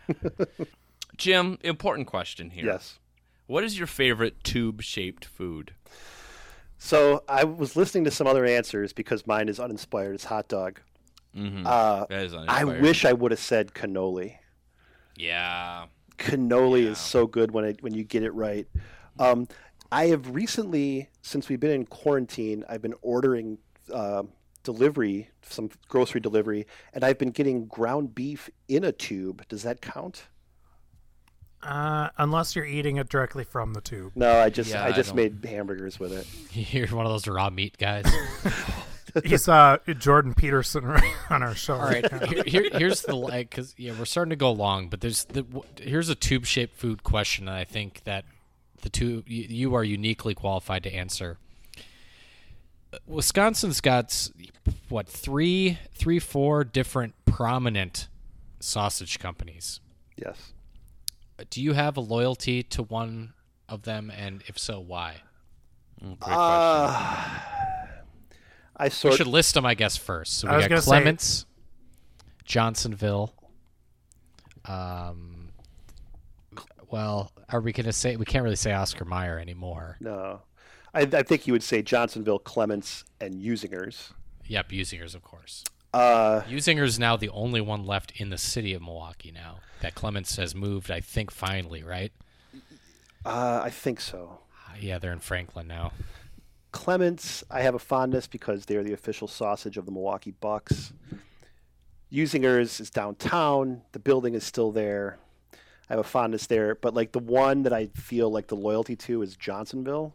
[1.18, 2.66] Jim, important question here.
[2.66, 3.00] Yes.
[3.48, 5.74] What is your favorite tube-shaped food?
[6.78, 10.16] So I was listening to some other answers because mine is uninspired.
[10.16, 10.80] It's hot dog.
[11.36, 11.64] Mm-hmm.
[11.66, 14.38] Uh, that is I wish I would have said cannoli.
[15.22, 15.86] Yeah.
[16.18, 16.92] cannoli Yeah.
[16.92, 18.68] is so good when it when you get it right.
[19.20, 19.48] Um,
[19.92, 23.58] I have recently, since we've been in quarantine, I've been ordering
[23.94, 24.24] uh,
[24.64, 29.46] delivery, some grocery delivery, and I've been getting ground beef in a tube.
[29.50, 30.24] Does that count?
[31.64, 34.92] uh, unless you're eating it directly from the tube No, I just Yeah, I I
[34.94, 36.26] just don't- made hamburgers with it.
[36.74, 38.06] You're one of those raw meat guys.
[39.24, 40.86] you saw Jordan Peterson
[41.30, 44.36] on our show All right, here, here, here's the like because yeah, we're starting to
[44.36, 45.46] go long, but there's the
[45.78, 48.26] here's a tube shaped food question, and I think that
[48.82, 51.38] the two you, you are uniquely qualified to answer.
[52.94, 54.30] Uh, Wisconsin's got
[54.90, 58.08] what three, three, four different prominent
[58.60, 59.80] sausage companies.
[60.16, 60.54] Yes.
[61.50, 63.34] Do you have a loyalty to one
[63.68, 65.22] of them, and if so, why?
[66.04, 66.40] Mm, Great question.
[66.40, 67.40] Uh,
[68.82, 70.40] I We should list them, I guess, first.
[70.40, 71.46] So I we was got gonna say- Klement's,
[72.46, 73.34] Johnsonville.
[74.66, 75.50] Um,
[76.90, 79.98] well, are we going to say we can't really say Oscar Mayer anymore?
[80.00, 80.42] no.
[80.94, 84.12] I, I think you would say Johnsonville, Klement's, and Usinger's.
[84.48, 85.64] Yep, Usinger's, of course.
[85.94, 89.60] Uh, Usinger's now the only one left in the city of Milwaukee now.
[89.82, 92.12] That Klement's has moved, I think, finally, right?
[93.26, 94.40] uh, I think so.
[94.68, 95.94] Uh, Yeah, they're in Franklin now.
[96.72, 100.94] Klement's, I have a fondness because they're the official sausage of the Milwaukee Bucks.
[102.12, 103.82] Usinger's is downtown.
[103.92, 105.18] The building is still there.
[105.90, 106.76] I have a fondness there.
[106.76, 110.14] But like the one that I feel like the loyalty to is Johnsonville.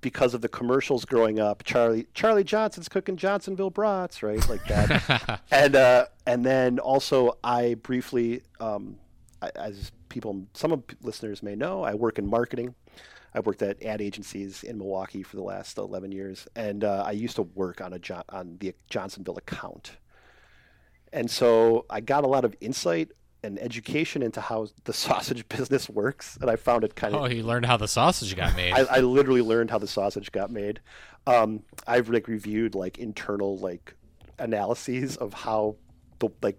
[0.00, 4.48] Because of the commercials growing up, Charlie Charlie Johnson's cooking Johnsonville brats, right?
[4.48, 5.40] Like that.
[5.52, 8.96] and uh, and then also I briefly, um,
[9.40, 12.74] I, as people, some of listeners may know, I work in marketing.
[13.34, 17.12] I worked at ad agencies in Milwaukee for the last 11 years, and uh, I
[17.12, 19.96] used to work on a jo- on the Johnsonville account.
[21.12, 23.10] And so I got a lot of insight
[23.44, 27.26] and education into how the sausage business works, and I found it kind of Oh,
[27.26, 28.72] you learned how the sausage got made.
[28.72, 30.80] I, I literally learned how the sausage got made.
[31.26, 33.94] Um, I've like reviewed like internal like
[34.38, 35.76] analyses of how
[36.18, 36.58] the like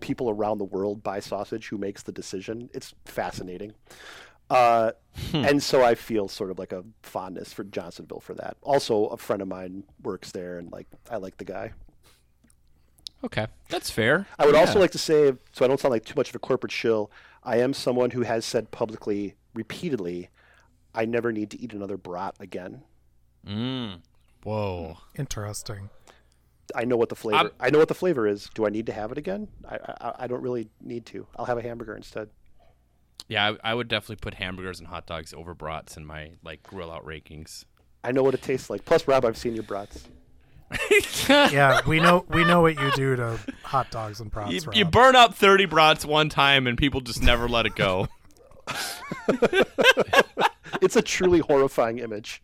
[0.00, 2.70] people around the world buy sausage, who makes the decision.
[2.72, 3.72] It's fascinating.
[4.50, 4.92] Uh,
[5.32, 8.56] and so I feel sort of like a fondness for Johnsonville for that.
[8.62, 11.72] Also, a friend of mine works there, and like I like the guy.
[13.24, 13.46] okay.
[13.68, 14.26] That's fair.
[14.38, 14.60] I would Yeah.
[14.62, 17.10] also like to say, so I don't sound like too much of a corporate shill,
[17.44, 20.30] I am someone who has said publicly, repeatedly,
[20.94, 22.82] I never need to eat another brat again.
[23.46, 24.00] Mm.
[24.42, 24.98] Whoa.
[25.16, 25.90] Interesting.
[26.74, 27.36] I know what the flavor.
[27.36, 28.48] I'm- I know what the flavor is.
[28.54, 29.48] Do I need to have it again?
[29.68, 31.26] I, I I don't really need to.
[31.36, 32.30] I'll have a hamburger instead.
[33.28, 36.62] Yeah, I, I would definitely put hamburgers and hot dogs over brats in my like
[36.62, 37.64] grill out rankings.
[38.02, 38.84] I know what it tastes like.
[38.84, 40.04] Plus, Rob, I've seen your brats.
[41.28, 44.52] Yeah, we know we know what you do to hot dogs and brats.
[44.52, 44.74] You, Rob.
[44.74, 48.08] you burn up 30 brats one time and people just never let it go.
[50.80, 52.42] It's a truly horrifying image.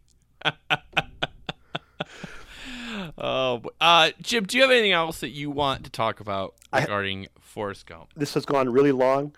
[3.18, 6.80] Oh, uh, Jim, do you have anything else that you want to talk about I-
[6.82, 8.10] regarding Forrest Gump?
[8.16, 9.34] This has gone really long,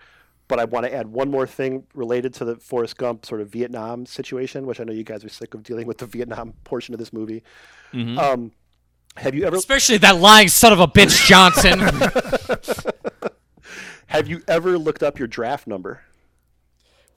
[0.49, 3.49] but I want to add one more thing related to the Forrest Gump sort of
[3.49, 6.93] Vietnam situation, which I know you guys are sick of dealing with the Vietnam portion
[6.93, 7.43] of this movie.
[7.93, 8.51] Um,
[9.15, 11.79] have you ever Especially that lying son of a bitch Johnson.
[14.07, 16.01] have you ever looked up your draft number?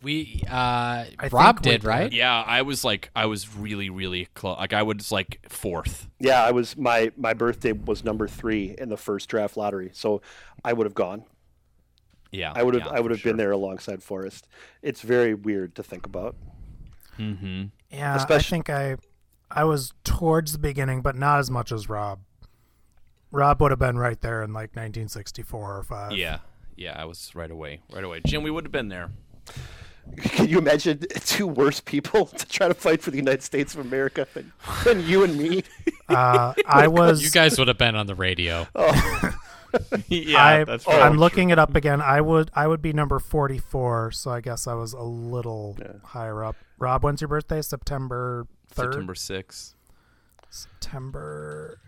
[0.03, 1.85] we uh Rob did, did.
[1.85, 2.13] right?
[2.13, 4.59] Yeah, I was like, I was really, really close.
[4.59, 6.09] Like, I was like fourth.
[6.19, 10.21] Yeah, I was my my birthday was number three in the first draft lottery, so
[10.65, 11.25] I would have gone.
[12.33, 13.31] Yeah, I would have yeah, I would have sure.
[13.33, 14.49] been there alongside Forrest.
[14.81, 16.35] It's very weird to think about.
[17.19, 17.65] Mm-hmm.
[17.91, 18.97] Yeah, I Especially- think I
[19.51, 22.21] I was towards the beginning, but not as much as Rob.
[23.31, 26.13] Rob would have been right there in like 1964 or five.
[26.13, 26.39] Yeah,
[26.77, 28.21] yeah, I was right away, right away.
[28.27, 29.11] Jim, we would have been there.
[30.23, 33.81] Can you imagine two worse people to try to fight for the United States of
[33.87, 34.53] America than,
[34.85, 35.65] than you and me?
[36.09, 37.23] Uh, I was.
[37.23, 38.67] You guys would have been on the radio.
[40.09, 41.21] yeah, I, that's I'm true.
[41.21, 42.01] looking it up again.
[42.01, 46.45] I would I would be number 44, so I guess I was a little higher
[46.45, 46.57] up.
[46.79, 47.63] Rob, when's your birthday?
[47.63, 48.93] September 3rd?
[48.93, 49.75] September 6th.
[50.51, 51.79] September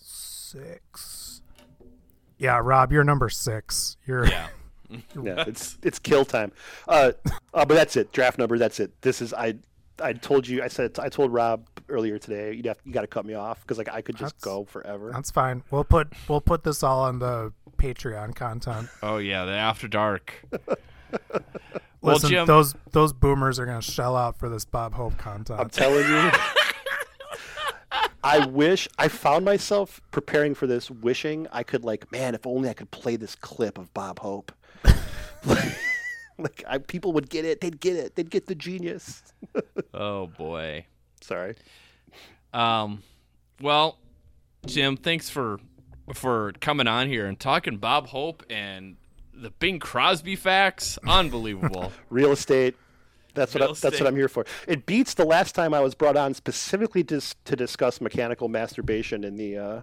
[0.00, 1.42] 6.
[2.38, 3.96] Yeah, Rob, you're number 6.
[4.06, 4.48] You're Yeah.
[5.22, 6.50] Yeah, it's it's kill time.
[6.86, 7.12] Uh,
[7.52, 8.10] uh, but that's it.
[8.10, 8.56] Draft number.
[8.56, 8.90] That's it.
[9.02, 9.56] This is I.
[10.02, 10.62] I told you.
[10.62, 10.98] I said.
[10.98, 12.52] I told Rob earlier today.
[12.54, 14.64] You have you got to cut me off because like I could just That's- go
[14.64, 15.10] forever.
[15.12, 15.62] That's fine.
[15.70, 18.88] We'll put we'll put this all on the Patreon content.
[19.02, 20.34] Oh yeah, the After Dark.
[22.00, 25.58] Well, Listen, Jim- those those boomers are gonna shell out for this Bob Hope content.
[25.58, 26.30] I'm telling you.
[28.22, 32.68] I wish I found myself preparing for this, wishing I could like, man, if only
[32.68, 34.52] I could play this clip of Bob Hope.
[36.42, 37.60] like I, people would get it.
[37.60, 38.14] They'd get it.
[38.14, 39.22] They'd get the genius.
[39.94, 40.84] Oh boy.
[41.22, 41.56] Sorry.
[42.52, 43.02] Um,
[43.60, 43.98] well,
[44.66, 45.58] Jim, thanks for
[46.14, 48.96] for coming on here and talking Bob Hope and
[49.32, 50.98] the Bing Crosby facts.
[51.06, 51.92] Unbelievable.
[52.10, 52.76] Real estate.
[53.34, 54.46] That's what I, Real that's what I'm here for.
[54.68, 59.24] It beats the last time I was brought on specifically to to discuss mechanical masturbation
[59.24, 59.82] in the uh,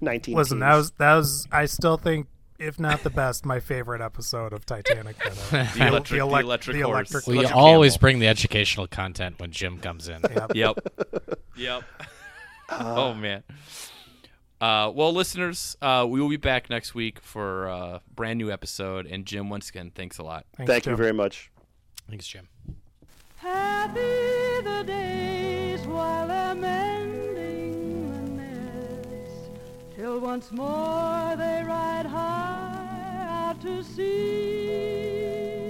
[0.00, 0.36] 19.
[0.36, 1.48] Listen, that was that was.
[1.50, 2.26] I still think,
[2.62, 5.16] if not the best, my favorite episode of Titanic.
[5.24, 5.68] ever.
[5.76, 7.10] The electric, the, elec- electric the horse.
[7.10, 8.00] electric- We Electric always camel.
[8.00, 10.22] bring the educational content when Jim comes in.
[10.34, 10.52] Yep.
[10.54, 10.78] Yep.
[11.56, 11.82] yep.
[12.70, 13.42] oh man.
[14.60, 19.06] Uh, well, listeners, uh, we will be back next week for a brand new episode.
[19.06, 20.46] And Jim, once again, thanks a lot.
[20.56, 21.50] Thanks, Thank you very much.
[22.08, 22.48] Thanks, Jim.
[23.36, 24.00] Happy
[24.62, 27.01] the days while they're mending
[30.02, 35.61] till once more they ride high out to sea.